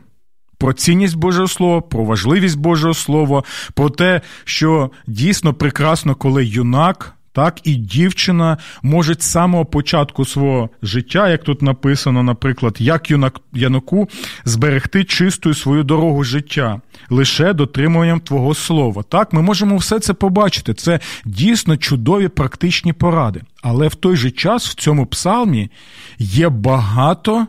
про 0.61 0.73
цінність 0.73 1.15
Божого 1.15 1.47
Слова, 1.47 1.81
про 1.81 2.03
важливість 2.03 2.57
Божого 2.57 2.93
Слова, 2.93 3.43
про 3.73 3.89
те, 3.89 4.21
що 4.43 4.91
дійсно 5.07 5.53
прекрасно, 5.53 6.15
коли 6.15 6.45
юнак. 6.45 7.13
Так, 7.33 7.59
і 7.63 7.75
дівчина 7.75 8.57
може 8.81 9.13
з 9.13 9.21
самого 9.21 9.65
початку 9.65 10.25
свого 10.25 10.69
життя, 10.81 11.29
як 11.29 11.43
тут 11.43 11.61
написано, 11.61 12.23
наприклад, 12.23 12.75
як 12.79 13.11
юнак 13.11 13.39
Яноку 13.53 14.09
зберегти 14.45 15.03
чистою 15.03 15.55
свою 15.55 15.83
дорогу 15.83 16.23
життя 16.23 16.81
лише 17.09 17.53
дотримуванням 17.53 18.19
Твого 18.19 18.53
слова. 18.53 19.03
Так, 19.03 19.33
ми 19.33 19.41
можемо 19.41 19.77
все 19.77 19.99
це 19.99 20.13
побачити. 20.13 20.73
Це 20.73 20.99
дійсно 21.25 21.77
чудові 21.77 22.27
практичні 22.27 22.93
поради. 22.93 23.41
Але 23.61 23.87
в 23.87 23.95
той 23.95 24.15
же 24.15 24.31
час 24.31 24.67
в 24.67 24.73
цьому 24.73 25.05
псалмі 25.05 25.71
є 26.19 26.49
багато 26.49 27.47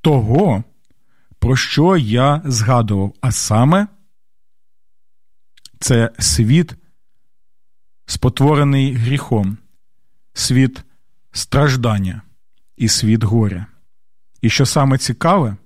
того, 0.00 0.64
про 1.40 1.56
що 1.56 1.96
я 1.96 2.42
згадував? 2.44 3.14
А 3.20 3.32
саме 3.32 3.86
це 5.78 6.10
світ, 6.18 6.74
спотворений 8.06 8.92
гріхом, 8.94 9.58
світ 10.32 10.84
страждання 11.32 12.22
і 12.76 12.88
світ 12.88 13.24
горя. 13.24 13.66
І 14.42 14.50
що 14.50 14.66
саме 14.66 14.98
цікаве, 14.98 15.56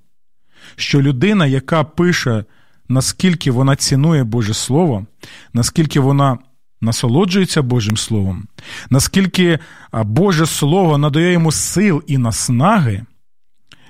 що 0.77 1.03
людина, 1.03 1.47
яка 1.47 1.85
пише, 1.85 2.45
наскільки 2.89 3.51
вона 3.51 3.77
цінує 3.77 4.25
Боже 4.25 4.55
Слово, 4.55 5.07
наскільки 5.53 6.01
вона 6.01 6.39
насолоджується 6.81 7.63
Божим 7.63 7.97
Словом, 7.97 8.49
наскільки 8.91 9.59
Боже 9.93 10.47
Слово 10.47 10.99
надає 10.99 11.33
йому 11.33 11.53
сил 11.53 12.03
і 12.07 12.19
наснаги 12.19 13.07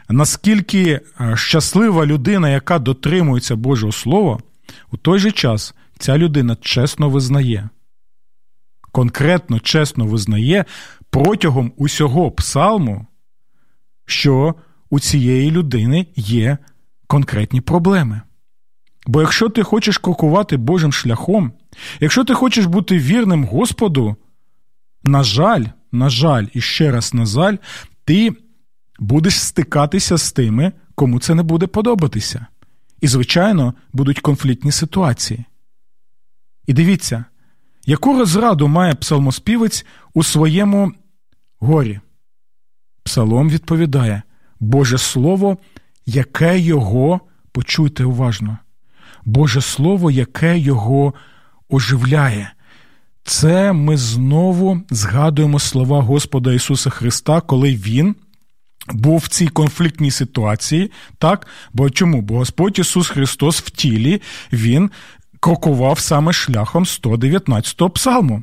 наскільки 0.09 1.01
е, 1.21 1.37
щаслива 1.37 2.07
людина, 2.07 2.51
яка 2.51 2.79
дотримується 2.79 3.57
Божого 3.57 3.93
Слова, 3.93 4.39
у 4.93 4.97
той 4.97 5.19
же 5.19 5.33
час 5.33 5.75
ця 5.99 6.19
людина 6.19 6.57
чесно 6.61 7.11
визнає, 7.11 7.69
конкретно 8.93 9.61
чесно 9.61 10.07
визнає 10.07 10.65
протягом 11.11 11.73
усього 11.77 12.31
псалму, 12.31 13.07
що 14.07 14.55
у 14.91 15.01
цієї 15.01 15.51
людини 15.51 16.07
є 16.17 16.59
конкретні 17.07 17.61
проблеми. 17.61 18.21
Бо 19.07 19.21
якщо 19.21 19.49
ти 19.49 19.63
хочеш 19.63 19.99
крокувати 19.99 20.57
Божим 20.57 20.93
шляхом, 20.93 21.53
якщо 22.01 22.25
ти 22.25 22.35
хочеш 22.35 22.67
бути 22.67 22.99
вірним 22.99 23.45
Господу, 23.45 24.17
на 25.05 25.23
жаль, 25.23 25.65
на 25.93 26.09
жаль, 26.09 26.47
і 26.53 26.61
ще 26.61 26.91
раз 26.91 27.15
на 27.15 27.27
жаль, 27.27 27.57
ти 28.05 28.33
будеш 28.99 29.41
стикатися 29.41 30.19
з 30.19 30.33
тими, 30.33 30.73
кому 30.95 31.21
це 31.21 31.35
не 31.35 31.43
буде 31.43 31.67
подобатися. 31.67 32.47
І, 33.01 33.09
звичайно, 33.09 33.75
будуть 33.93 34.21
конфліктні 34.21 34.73
ситуації. 34.73 35.45
І 36.67 36.73
дивіться, 36.73 37.25
яку 37.87 38.19
розраду 38.19 38.69
має 38.69 38.95
псалмоспівець 38.95 39.87
у 40.15 40.23
своєму 40.23 40.93
горі? 41.59 42.01
Псалом 43.03 43.51
відповідає 43.51 44.23
Боже 44.61 44.99
Слово, 44.99 45.59
яке 46.07 46.59
його, 46.59 47.21
почуйте 47.53 48.05
уважно, 48.05 48.59
Боже 49.25 49.61
Слово, 49.61 50.11
яке 50.11 50.59
його 50.59 51.15
оживляє. 51.69 52.53
Це 53.25 53.73
ми 53.73 53.97
знову 53.97 54.81
згадуємо 54.91 55.59
слова 55.59 56.01
Господа 56.01 56.53
Ісуса 56.53 56.91
Христа, 56.91 57.41
коли 57.41 57.75
Він 57.75 58.15
був 58.93 59.19
в 59.19 59.29
цій 59.29 59.49
конфліктній 59.49 60.11
ситуації. 60.11 60.91
так? 61.19 61.47
Бо 61.73 61.91
чому? 61.91 62.23
Бо 62.23 62.37
Господь 62.37 62.79
Ісус 62.79 63.09
Христос 63.09 63.61
в 63.61 63.71
тілі 63.71 64.23
Він 64.53 64.91
крокував 65.41 65.99
саме 65.99 66.33
шляхом 66.33 66.85
119-го 66.85 67.91
псалму. 67.91 68.43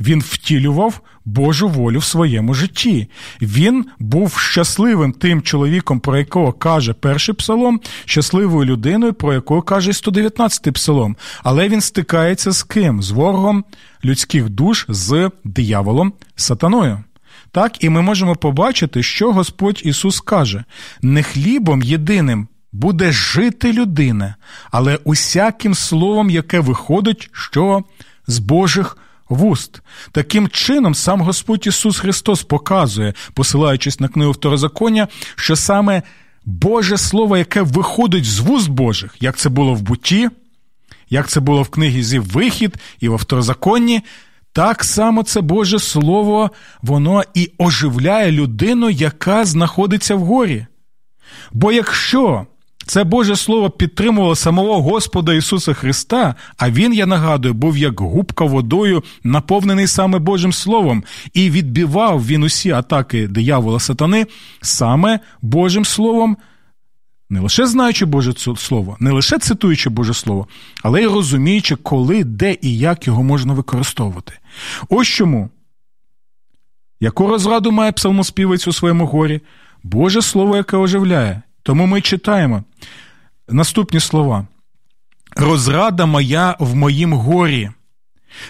Він 0.00 0.20
втілював 0.20 1.00
Божу 1.24 1.68
волю 1.68 1.98
в 1.98 2.04
своєму 2.04 2.54
житті. 2.54 3.08
Він 3.42 3.86
був 3.98 4.38
щасливим 4.38 5.12
тим 5.12 5.42
чоловіком, 5.42 6.00
про 6.00 6.18
якого 6.18 6.52
каже 6.52 6.92
перший 6.92 7.34
псалом, 7.34 7.80
щасливою 8.04 8.64
людиною, 8.64 9.12
про 9.12 9.32
яку 9.32 9.62
каже 9.62 9.90
119-й 9.90 10.70
псалом. 10.70 11.16
Але 11.42 11.68
він 11.68 11.80
стикається 11.80 12.52
з 12.52 12.62
ким? 12.62 13.02
З 13.02 13.10
ворогом 13.10 13.64
людських 14.04 14.48
душ, 14.48 14.86
з 14.88 15.30
дияволом, 15.44 16.12
сатаною. 16.36 17.04
Так, 17.52 17.84
і 17.84 17.88
ми 17.88 18.02
можемо 18.02 18.36
побачити, 18.36 19.02
що 19.02 19.32
Господь 19.32 19.80
Ісус 19.84 20.20
каже: 20.20 20.64
не 21.02 21.22
хлібом 21.22 21.82
єдиним 21.82 22.48
буде 22.72 23.12
жити 23.12 23.72
людина, 23.72 24.34
але 24.70 24.98
усяким 25.04 25.74
словом, 25.74 26.30
яке 26.30 26.60
виходить, 26.60 27.30
що 27.32 27.84
з 28.26 28.38
Божих 28.38 28.98
вуст. 29.28 29.82
Таким 30.12 30.48
чином, 30.48 30.94
сам 30.94 31.20
Господь 31.20 31.66
Ісус 31.66 31.98
Христос 31.98 32.42
показує, 32.42 33.14
посилаючись 33.34 34.00
на 34.00 34.08
книгу 34.08 34.32
Второзаконня, 34.32 35.08
що 35.36 35.56
саме 35.56 36.02
Боже 36.44 36.98
Слово, 36.98 37.36
яке 37.36 37.62
виходить 37.62 38.24
з 38.24 38.38
вуст 38.38 38.68
Божих, 38.68 39.16
як 39.20 39.36
це 39.36 39.48
було 39.48 39.74
в 39.74 39.82
буті, 39.82 40.28
як 41.10 41.28
це 41.28 41.40
було 41.40 41.62
в 41.62 41.68
книгі 41.68 42.02
зі 42.02 42.18
Вихід 42.18 42.76
і 43.00 43.08
во 43.08 43.16
Второзаконні, 43.16 44.02
так 44.52 44.84
само 44.84 45.22
це 45.22 45.40
Боже 45.40 45.78
Слово, 45.78 46.50
воно 46.82 47.22
і 47.34 47.52
оживляє 47.58 48.32
людину, 48.32 48.90
яка 48.90 49.44
знаходиться 49.44 50.14
в 50.14 50.20
горі. 50.20 50.66
Бо 51.52 51.72
якщо 51.72 52.46
це 52.86 53.04
Боже 53.04 53.36
Слово 53.36 53.70
підтримувало 53.70 54.34
самого 54.34 54.82
Господа 54.82 55.34
Ісуса 55.34 55.72
Христа, 55.74 56.34
а 56.56 56.70
Він, 56.70 56.94
я 56.94 57.06
нагадую, 57.06 57.54
був 57.54 57.76
як 57.76 58.00
губка 58.00 58.44
водою, 58.44 59.02
наповнений 59.24 59.86
саме 59.86 60.18
Божим 60.18 60.52
Словом, 60.52 61.04
і 61.34 61.50
відбивав 61.50 62.26
він 62.26 62.42
усі 62.42 62.70
атаки 62.70 63.28
диявола 63.28 63.80
сатани 63.80 64.26
саме 64.60 65.20
Божим 65.42 65.84
Словом, 65.84 66.36
не 67.30 67.40
лише 67.40 67.66
знаючи 67.66 68.06
Боже 68.06 68.32
Слово, 68.56 68.96
не 69.00 69.10
лише 69.10 69.38
цитуючи 69.38 69.90
Боже 69.90 70.14
Слово, 70.14 70.48
але 70.82 71.02
й 71.02 71.06
розуміючи, 71.06 71.76
коли, 71.76 72.24
де 72.24 72.56
і 72.62 72.78
як 72.78 73.06
його 73.06 73.22
можна 73.22 73.52
використовувати. 73.52 74.32
Ось 74.88 75.08
чому. 75.08 75.50
Яку 77.00 77.26
розраду 77.26 77.72
має 77.72 77.92
псалмоспівець 77.92 78.68
у 78.68 78.72
своєму 78.72 79.06
горі? 79.06 79.40
Боже 79.82 80.22
Слово, 80.22 80.56
яке 80.56 80.76
оживляє. 80.76 81.42
Тому 81.62 81.86
ми 81.86 82.00
читаємо 82.00 82.64
наступні 83.48 84.00
слова. 84.00 84.46
Розрада 85.36 86.06
моя 86.06 86.56
в 86.58 86.74
моїм 86.74 87.12
горі. 87.12 87.70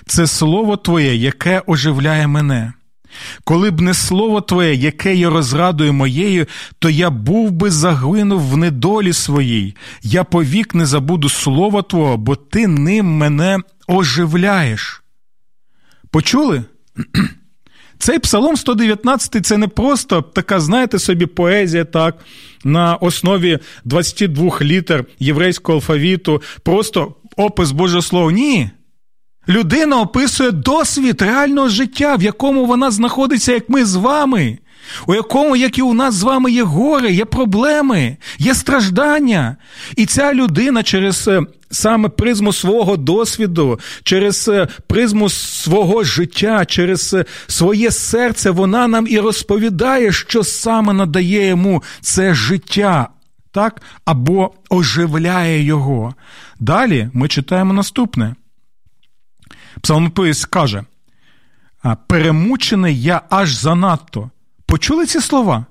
Це 0.06 0.26
слово 0.26 0.76
Твоє, 0.76 1.16
яке 1.16 1.62
оживляє 1.66 2.26
мене. 2.26 2.72
Коли 3.44 3.70
б 3.70 3.80
не 3.80 3.94
слово 3.94 4.40
Твоє, 4.40 4.74
яке 4.74 5.14
є 5.14 5.28
розрадою 5.28 5.92
моєю, 5.92 6.46
то 6.78 6.90
я 6.90 7.10
був 7.10 7.50
би 7.50 7.70
загинув 7.70 8.40
в 8.40 8.56
недолі 8.56 9.12
своїй. 9.12 9.76
Я 10.02 10.24
повік 10.24 10.74
не 10.74 10.86
забуду 10.86 11.28
слова 11.28 11.82
Твого, 11.82 12.16
бо 12.16 12.36
Ти 12.36 12.66
ним 12.66 13.06
мене 13.06 13.58
оживляєш. 13.88 15.02
Почули? 16.10 16.64
Цей 17.98 18.18
псалом 18.18 18.56
119 18.56 19.46
це 19.46 19.56
не 19.56 19.68
просто 19.68 20.22
така, 20.22 20.60
знаєте, 20.60 20.98
собі 20.98 21.26
поезія, 21.26 21.84
так, 21.84 22.18
на 22.64 22.96
основі 22.96 23.58
22 23.84 24.58
літер 24.60 25.04
єврейського 25.18 25.76
алфавіту, 25.78 26.42
просто 26.62 27.14
опис 27.36 27.70
Божого 27.70 28.02
Слова. 28.02 28.32
Ні. 28.32 28.70
Людина 29.48 30.00
описує 30.00 30.50
досвід 30.50 31.22
реального 31.22 31.68
життя, 31.68 32.16
в 32.16 32.22
якому 32.22 32.66
вона 32.66 32.90
знаходиться, 32.90 33.52
як 33.52 33.68
ми 33.68 33.84
з 33.84 33.94
вами, 33.94 34.58
у 35.06 35.14
якому, 35.14 35.56
як 35.56 35.78
і 35.78 35.82
у 35.82 35.94
нас 35.94 36.14
з 36.14 36.22
вами, 36.22 36.52
є 36.52 36.62
горе, 36.62 37.12
є 37.12 37.24
проблеми, 37.24 38.16
є 38.38 38.54
страждання. 38.54 39.56
І 39.96 40.06
ця 40.06 40.34
людина 40.34 40.82
через 40.82 41.28
е, 41.28 41.42
саме 41.70 42.08
призму 42.08 42.52
свого 42.52 42.96
досвіду, 42.96 43.80
через 44.02 44.48
е, 44.48 44.68
призму 44.86 45.28
свого 45.28 46.04
життя, 46.04 46.64
через 46.64 47.14
е, 47.14 47.24
своє 47.46 47.90
серце, 47.90 48.50
вона 48.50 48.88
нам 48.88 49.06
і 49.08 49.18
розповідає, 49.18 50.12
що 50.12 50.44
саме 50.44 50.92
надає 50.92 51.46
йому 51.46 51.82
це 52.00 52.34
життя. 52.34 53.08
Так, 53.52 53.82
або 54.04 54.52
оживляє 54.70 55.62
його. 55.62 56.14
Далі 56.60 57.10
ми 57.12 57.28
читаємо 57.28 57.72
наступне. 57.72 58.34
Псалмопис 59.82 60.44
каже: 60.44 60.84
перемучений 62.06 63.02
я 63.02 63.22
аж 63.30 63.54
занадто. 63.54 64.30
Почули 64.70 65.06
ці 65.06 65.20
слова? 65.20 65.66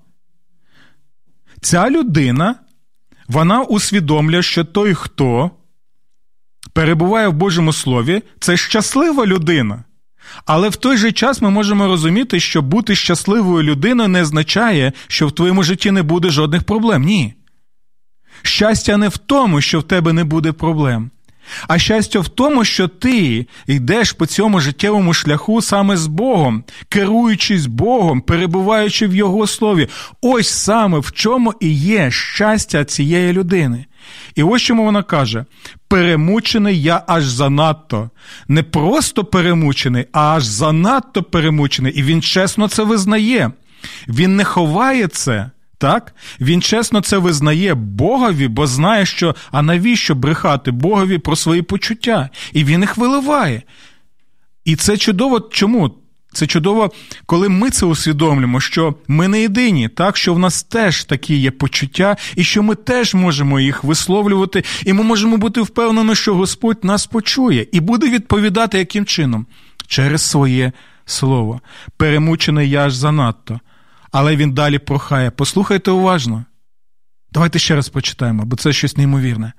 Ця 1.61 1.89
людина, 1.89 2.55
вона 3.27 3.61
усвідомлює, 3.61 4.43
що 4.43 4.63
той, 4.63 4.93
хто 4.93 5.51
перебуває 6.73 7.27
в 7.27 7.33
Божому 7.33 7.73
Слові, 7.73 8.21
це 8.39 8.57
щаслива 8.57 9.25
людина. 9.25 9.83
Але 10.45 10.69
в 10.69 10.75
той 10.75 10.97
же 10.97 11.11
час 11.11 11.41
ми 11.41 11.49
можемо 11.49 11.87
розуміти, 11.87 12.39
що 12.39 12.61
бути 12.61 12.95
щасливою 12.95 13.63
людиною 13.63 14.09
не 14.09 14.21
означає, 14.21 14.91
що 15.07 15.27
в 15.27 15.31
твоєму 15.31 15.63
житті 15.63 15.91
не 15.91 16.03
буде 16.03 16.29
жодних 16.29 16.63
проблем. 16.63 17.03
Ні. 17.03 17.33
Щастя 18.41 18.97
не 18.97 19.07
в 19.07 19.17
тому, 19.17 19.61
що 19.61 19.79
в 19.79 19.83
тебе 19.83 20.13
не 20.13 20.23
буде 20.23 20.51
проблем. 20.51 21.11
А 21.67 21.79
щастя 21.79 22.19
в 22.19 22.27
тому, 22.27 22.65
що 22.65 22.87
ти 22.87 23.45
йдеш 23.67 24.11
по 24.11 24.25
цьому 24.25 24.59
життєвому 24.59 25.13
шляху 25.13 25.61
саме 25.61 25.97
з 25.97 26.07
Богом, 26.07 26.63
керуючись 26.89 27.65
Богом, 27.65 28.21
перебуваючи 28.21 29.07
в 29.07 29.15
Його 29.15 29.47
слові. 29.47 29.87
Ось 30.21 30.49
саме 30.49 30.99
в 30.99 31.11
чому 31.11 31.53
і 31.59 31.73
є 31.73 32.11
щастя 32.11 32.85
цієї 32.85 33.33
людини. 33.33 33.85
І 34.35 34.43
ось 34.43 34.61
чому 34.61 34.83
вона 34.83 35.03
каже: 35.03 35.45
перемучений 35.87 36.81
я 36.81 37.03
аж 37.07 37.25
занадто. 37.25 38.09
Не 38.47 38.63
просто 38.63 39.23
перемучений, 39.23 40.05
а 40.11 40.19
аж 40.21 40.43
занадто 40.43 41.23
перемучений. 41.23 41.93
І 41.93 42.03
він 42.03 42.21
чесно 42.21 42.67
це 42.67 42.83
визнає. 42.83 43.51
Він 44.07 44.35
не 44.35 44.43
ховає 44.43 45.07
це. 45.07 45.49
Так, 45.79 46.15
він 46.41 46.61
чесно 46.61 47.01
це 47.01 47.17
визнає 47.17 47.73
Богові, 47.73 48.47
бо 48.47 48.67
знає, 48.67 49.05
що 49.05 49.35
а 49.51 49.61
навіщо 49.61 50.15
брехати 50.15 50.71
Богові 50.71 51.17
про 51.17 51.35
свої 51.35 51.61
почуття, 51.61 52.29
і 52.53 52.63
він 52.63 52.81
їх 52.81 52.97
виливає. 52.97 53.61
І 54.65 54.75
це 54.75 54.97
чудово. 54.97 55.39
Чому? 55.39 55.91
Це 56.33 56.47
чудово, 56.47 56.91
коли 57.25 57.49
ми 57.49 57.69
це 57.69 57.85
усвідомлюємо, 57.85 58.59
що 58.59 58.95
ми 59.07 59.27
не 59.27 59.41
єдині, 59.41 59.89
так 59.89 60.17
що 60.17 60.33
в 60.33 60.39
нас 60.39 60.63
теж 60.63 61.03
такі 61.03 61.35
є 61.35 61.51
почуття, 61.51 62.17
і 62.35 62.43
що 62.43 62.63
ми 62.63 62.75
теж 62.75 63.13
можемо 63.13 63.59
їх 63.59 63.83
висловлювати, 63.83 64.63
і 64.85 64.93
ми 64.93 65.03
можемо 65.03 65.37
бути 65.37 65.61
впевнені, 65.61 66.15
що 66.15 66.35
Господь 66.35 66.83
нас 66.83 67.07
почує 67.07 67.67
і 67.71 67.79
буде 67.79 68.09
відповідати 68.09 68.77
яким 68.77 69.05
чином? 69.05 69.45
Через 69.87 70.21
своє 70.21 70.71
слово. 71.05 71.61
Перемучений 71.97 72.69
я 72.69 72.85
аж 72.85 72.93
занадто. 72.93 73.59
Але 74.11 74.35
він 74.35 74.51
далі 74.51 74.79
прохає. 74.79 75.31
Послухайте 75.31 75.91
уважно. 75.91 76.45
Давайте 77.31 77.59
ще 77.59 77.75
раз 77.75 77.89
почитаємо, 77.89 78.45
бо 78.45 78.55
це 78.55 78.73
щось 78.73 78.97
неймовірне. 78.97 79.53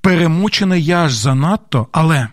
Перемучений 0.00 0.84
я 0.84 1.04
аж 1.04 1.14
занадто, 1.14 1.88
але 1.92 2.28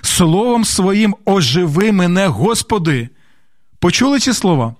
словом 0.00 0.64
своїм 0.64 1.16
оживи 1.24 1.92
мене, 1.92 2.26
Господи. 2.26 3.08
Почули 3.80 4.18
ці 4.20 4.32
слова? 4.32 4.74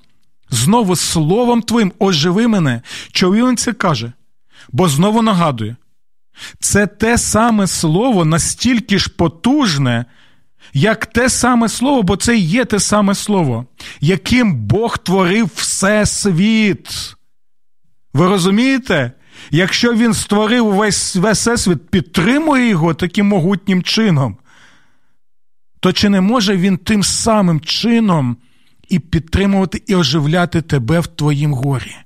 Знову 0.51 0.97
словом 0.97 1.63
Твоїм 1.63 1.93
оживи 1.99 2.49
мене. 2.49 2.83
Чого 3.13 3.35
він 3.35 3.57
це 3.57 3.73
каже? 3.73 4.13
Бо 4.73 4.89
знову 4.89 5.23
нагадує, 5.23 5.77
це 6.61 6.87
те 6.87 7.19
саме 7.19 7.67
слово 7.67 8.25
настільки 8.25 8.99
ж 8.99 9.11
потужне, 9.11 10.05
як 10.73 11.07
те 11.07 11.29
саме 11.29 11.69
слово, 11.69 12.03
бо 12.03 12.17
це 12.17 12.37
і 12.37 12.41
є 12.41 12.65
те 12.65 12.81
саме 12.81 13.15
слово, 13.15 13.67
яким 14.01 14.55
Бог 14.55 14.99
творив 14.99 15.51
всесвіт. 15.55 17.15
Ви 18.15 18.29
розумієте? 18.29 19.13
Якщо 19.51 19.95
він 19.95 20.15
створив 20.15 20.67
весь 20.67 21.17
всесвіт, 21.17 21.91
підтримує 21.91 22.69
його 22.69 22.95
таким 22.95 23.27
могутнім 23.27 23.83
чином, 23.83 24.37
то 25.81 25.93
чи 25.93 26.09
не 26.09 26.21
може 26.21 26.57
він 26.57 26.77
тим 26.77 27.03
самим 27.03 27.61
чином 27.61 28.37
і 28.89 28.99
підтримувати 28.99 29.83
і 29.87 29.95
оживляти 29.95 30.63
тебе 30.63 31.01
в 31.01 31.07
твоїм 31.07 31.55
горі? 31.55 31.97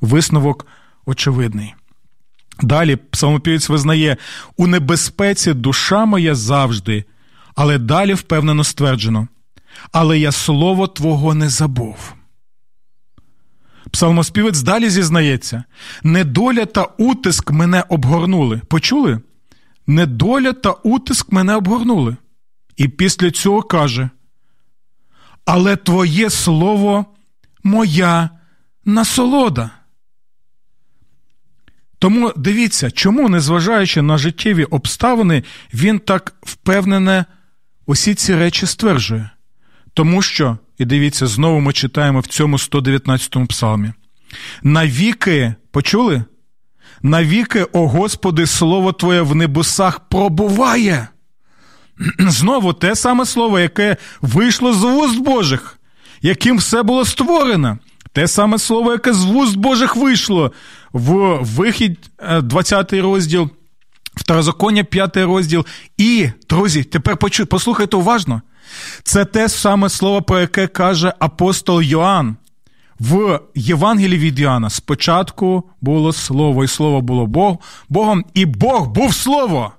Висновок 0.00 0.66
очевидний. 1.06 1.74
Далі 2.62 2.96
псалмопівець 2.96 3.68
визнає, 3.68 4.16
у 4.56 4.66
небезпеці 4.66 5.54
душа 5.54 6.04
моя 6.04 6.34
завжди, 6.34 7.04
але 7.56 7.78
далі 7.78 8.14
впевнено 8.14 8.64
стверджено. 8.64 9.28
Але 9.92 10.18
я 10.18 10.32
слово 10.32 10.86
Твого 10.86 11.34
не 11.34 11.48
забув. 11.48 12.14
Псалмоспівець 13.90 14.62
далі 14.62 14.90
зізнається, 14.90 15.64
недоля 16.02 16.66
та 16.66 16.82
утиск 16.82 17.50
мене 17.50 17.84
обгорнули. 17.88 18.60
Почули? 18.68 19.20
Недоля 19.86 20.52
та 20.52 20.70
утиск 20.70 21.32
мене 21.32 21.56
обгорнули. 21.56 22.16
І 22.76 22.88
після 22.88 23.30
цього 23.30 23.62
каже: 23.62 24.10
Але 25.44 25.76
Твоє 25.76 26.30
слово 26.30 27.06
моя 27.64 28.30
насолода. 28.84 29.70
Тому 31.98 32.32
дивіться, 32.36 32.90
чому, 32.90 33.28
незважаючи 33.28 34.02
на 34.02 34.18
життєві 34.18 34.64
обставини, 34.64 35.42
він 35.74 35.98
так 35.98 36.34
впевнене 36.42 37.24
усі 37.86 38.14
ці 38.14 38.34
речі 38.34 38.66
стверджує. 38.66 39.30
Тому 39.94 40.22
що, 40.22 40.58
і 40.78 40.84
дивіться, 40.84 41.26
знову 41.26 41.60
ми 41.60 41.72
читаємо 41.72 42.20
в 42.20 42.26
цьому 42.26 42.58
119 42.58 43.48
псалмі. 43.48 43.92
Навіки, 44.62 45.54
почули? 45.70 46.24
Навіки, 47.02 47.66
о 47.72 47.88
Господи, 47.88 48.46
слово 48.46 48.92
Твоє 48.92 49.20
в 49.20 49.34
небесах 49.34 50.00
пробуває. 50.00 51.08
Знову 52.18 52.72
те 52.72 52.96
саме 52.96 53.26
слово, 53.26 53.58
яке 53.58 53.96
вийшло 54.20 54.72
з 54.72 54.82
вуст 54.82 55.18
Божих, 55.18 55.78
яким 56.22 56.58
все 56.58 56.82
було 56.82 57.04
створено. 57.04 57.78
Те 58.12 58.28
саме 58.28 58.58
слово, 58.58 58.92
яке 58.92 59.12
з 59.12 59.24
вуст 59.24 59.56
Божих 59.56 59.96
вийшло 59.96 60.52
в 60.92 61.38
вихід, 61.42 61.98
20 62.42 62.92
е, 62.92 63.02
розділ, 63.02 63.50
Второзаконня, 64.16 64.84
5 64.84 65.16
розділ. 65.16 65.66
І, 65.96 66.30
друзі, 66.48 66.84
тепер 66.84 67.16
послухайте 67.48 67.96
уважно. 67.96 68.42
Це 69.02 69.24
те 69.24 69.48
саме 69.48 69.88
слово, 69.88 70.22
про 70.22 70.40
яке 70.40 70.66
каже 70.66 71.14
апостол 71.18 71.82
Йоанн. 71.82 72.36
В 73.00 73.40
Євангелії 73.54 74.18
від 74.18 74.38
Йоанна 74.38 74.70
спочатку 74.70 75.64
було 75.80 76.12
слово, 76.12 76.64
і 76.64 76.68
слово 76.68 77.00
було 77.00 77.26
Бог, 77.26 77.56
Богом, 77.88 78.24
і 78.34 78.46
Бог 78.46 78.88
був 78.88 79.14
Слово. 79.14 79.72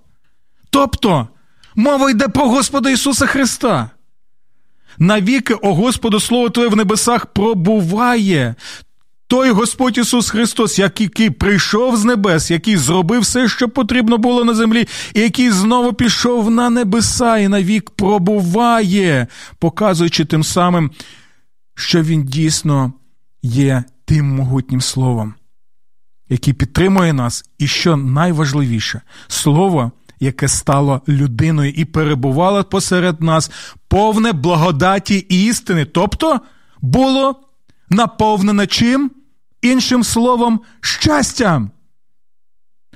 Тобто, 0.70 1.28
мова 1.76 2.10
йде 2.10 2.28
про 2.28 2.50
Господа 2.50 2.90
Ісуса 2.90 3.26
Христа. 3.26 3.90
Навіки, 4.98 5.54
о 5.54 5.74
Господу, 5.74 6.20
Слово 6.20 6.50
Твоє 6.50 6.70
в 6.70 6.76
небесах 6.76 7.26
пробуває. 7.26 8.56
Той 9.28 9.52
Господь 9.52 9.98
Ісус 9.98 10.30
Христос, 10.30 10.80
який 10.80 11.30
прийшов 11.30 11.98
з 11.98 12.06
небес, 12.06 12.52
який 12.52 12.78
зробив 12.78 13.22
все, 13.22 13.48
що 13.48 13.70
потрібно 13.70 14.18
було 14.18 14.44
на 14.44 14.54
землі, 14.54 14.88
і 15.14 15.20
який 15.20 15.52
знову 15.52 15.94
пішов 15.94 16.52
на 16.52 16.70
небеса 16.70 17.38
і 17.38 17.48
навік 17.48 17.90
пробуває, 17.90 19.28
показуючи 19.60 20.26
тим 20.26 20.44
самим, 20.44 20.92
що 21.76 22.02
Він 22.02 22.24
дійсно 22.24 22.94
є 23.44 23.84
тим 24.06 24.36
могутнім 24.36 24.82
словом, 24.82 25.34
який 26.30 26.54
підтримує 26.54 27.14
нас, 27.14 27.46
і 27.58 27.68
що 27.68 27.98
найважливіше, 27.98 29.02
слово, 29.28 29.92
яке 30.20 30.48
стало 30.48 31.02
людиною 31.08 31.72
і 31.72 31.86
перебувало 31.86 32.64
посеред 32.64 33.22
нас, 33.22 33.52
повне 33.88 34.34
благодаті 34.34 35.26
і 35.30 35.46
істини, 35.46 35.86
тобто 35.86 36.40
було 36.82 37.47
наповнене 37.90 38.68
чим? 38.68 39.12
іншим 39.62 40.04
словом, 40.04 40.60
щастям. 40.82 41.72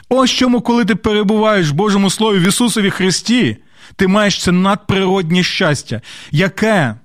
Ось 0.10 0.32
чому, 0.32 0.62
коли 0.62 0.86
ти 0.86 0.96
перебуваєш 0.96 1.70
в 1.70 1.74
Божому 1.74 2.10
Слові 2.10 2.40
в 2.40 2.48
Ісусові 2.48 2.90
Христі, 2.90 3.58
ти 3.96 4.08
маєш 4.08 4.42
це 4.42 4.52
надприроднє 4.52 5.44
щастя, 5.44 6.02
яке 6.32 6.96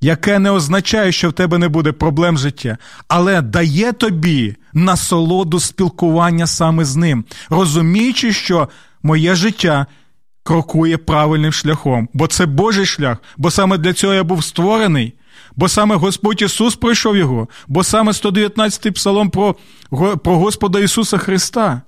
яке 0.00 0.38
не 0.38 0.50
означає, 0.50 1.12
що 1.12 1.30
в 1.30 1.32
тебе 1.32 1.58
не 1.58 1.68
буде 1.68 1.92
проблем 1.92 2.38
життя, 2.38 2.78
але 3.08 3.42
дає 3.42 3.92
тобі 3.92 4.56
насолоду 4.72 5.60
спілкування 5.60 6.46
саме 6.46 6.84
з 6.84 6.96
ним, 6.96 7.24
розуміючи, 7.50 8.32
що 8.32 8.68
моє 9.02 9.34
життя 9.34 9.86
крокує 10.42 10.96
правильним 10.96 11.52
шляхом, 11.52 12.08
бо 12.12 12.26
це 12.26 12.46
Божий 12.46 12.86
шлях, 12.86 13.18
бо 13.36 13.50
саме 13.50 13.78
для 13.78 13.92
цього 13.92 14.14
я 14.14 14.24
був 14.24 14.44
створений 14.44 15.14
бо 15.56 15.68
саме 15.68 15.94
Господь 15.94 16.42
Ісус 16.42 16.76
пройшов 16.76 17.16
його, 17.16 17.48
бо 17.68 17.84
саме 17.84 18.12
119-й 18.12 18.90
псалом 18.90 19.30
про, 19.30 19.54
про 20.24 20.38
Господа 20.38 20.80
Ісуса 20.80 21.18
Христа. 21.18 21.82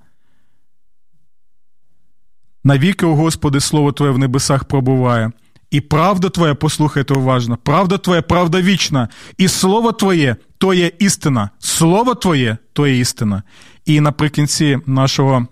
Навіки, 2.63 3.05
о 3.05 3.15
Господи, 3.15 3.59
Слово 3.59 3.91
Твоє 3.91 4.11
в 4.11 4.17
небесах 4.17 4.63
пробуває. 4.63 5.31
І 5.71 5.81
правда 5.81 6.29
Твоя, 6.29 6.55
послухайте 6.55 7.13
уважно, 7.13 7.57
правда 7.63 7.97
Твоя, 7.97 8.21
правда 8.21 8.61
вічна, 8.61 9.09
і 9.37 9.47
Слово 9.47 9.91
Твоє 9.91 10.35
то 10.57 10.73
є 10.73 10.91
істина. 10.99 11.49
Слово 11.59 12.15
Твоє 12.15 12.57
то 12.73 12.87
є 12.87 12.99
істина. 12.99 13.43
І 13.85 14.01
наприкінці 14.01 14.79
нашого 14.85 15.47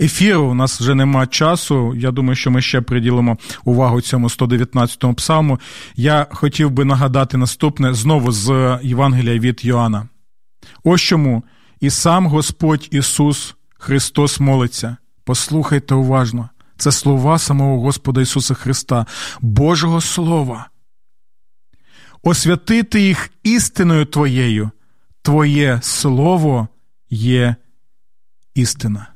ефіру. 0.00 0.42
У 0.42 0.54
нас 0.54 0.80
вже 0.80 0.94
нема 0.94 1.26
часу. 1.26 1.94
Я 1.94 2.10
думаю, 2.10 2.36
що 2.36 2.50
ми 2.50 2.62
ще 2.62 2.80
приділимо 2.80 3.38
увагу 3.64 4.00
цьому 4.00 4.28
119-му 4.28 5.14
псалму. 5.14 5.60
Я 5.96 6.26
хотів 6.30 6.70
би 6.70 6.84
нагадати 6.84 7.36
наступне 7.36 7.94
знову 7.94 8.32
з 8.32 8.78
Євангелія 8.82 9.38
від 9.38 9.64
Йоанна. 9.64 10.08
Ось 10.84 11.00
чому 11.00 11.42
і 11.80 11.90
сам 11.90 12.26
Господь 12.26 12.88
Ісус 12.90 13.54
Христос 13.78 14.40
молиться. 14.40 14.96
Послухайте 15.24 15.94
уважно. 15.94 16.48
Це 16.76 16.92
слова 16.92 17.38
самого 17.38 17.80
Господа 17.80 18.20
Ісуса 18.20 18.54
Христа, 18.54 19.06
Божого 19.40 20.00
Слова. 20.00 20.70
Освятити 22.22 23.00
їх 23.00 23.30
істиною 23.42 24.04
Твоєю, 24.04 24.70
Твоє 25.22 25.78
Слово 25.82 26.68
є 27.10 27.56
істина. 28.54 29.09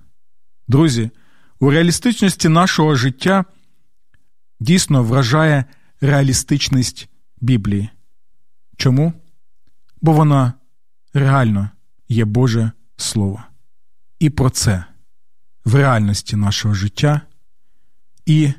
Друзі, 0.68 1.10
у 1.60 1.70
реалістичності 1.70 2.48
нашого 2.48 2.94
життя 2.94 3.44
дійсно 4.60 5.02
вражає 5.02 5.64
реалістичність 6.00 7.08
Біблії. 7.40 7.90
Чому? 8.76 9.12
Бо 10.00 10.12
вона 10.12 10.52
реально 11.14 11.70
є 12.08 12.24
Боже 12.24 12.70
Слово. 12.96 13.42
І 14.18 14.30
про 14.30 14.50
це 14.50 14.84
в 15.64 15.74
реальності 15.74 16.36
нашого 16.36 16.74
життя 16.74 17.20
і 18.26 18.52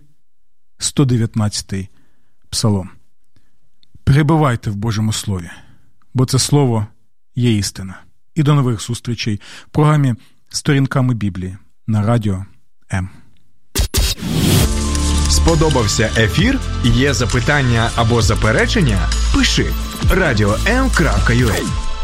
119-й 0.80 1.90
псалом. 2.50 2.90
Перебувайте 4.04 4.70
в 4.70 4.76
Божому 4.76 5.14
Слові, 5.14 5.50
бо 6.14 6.26
це 6.26 6.40
Слово 6.40 6.88
є 7.36 7.58
істина. 7.58 8.02
І 8.36 8.44
до 8.44 8.54
нових 8.54 8.82
зустрічей 8.82 9.42
в 9.68 9.70
програмі 9.70 10.16
Сторінками 10.50 11.14
Біблії 11.14 11.58
на 11.88 12.02
радіо 12.08 12.46
М. 12.94 13.10
Сподобався 15.30 16.12
ефір? 16.18 16.60
Є 16.84 17.14
запитання 17.14 17.90
або 17.96 18.22
заперечення? 18.22 19.10
Пиши 19.34 19.66
радіом.ua 20.12 21.95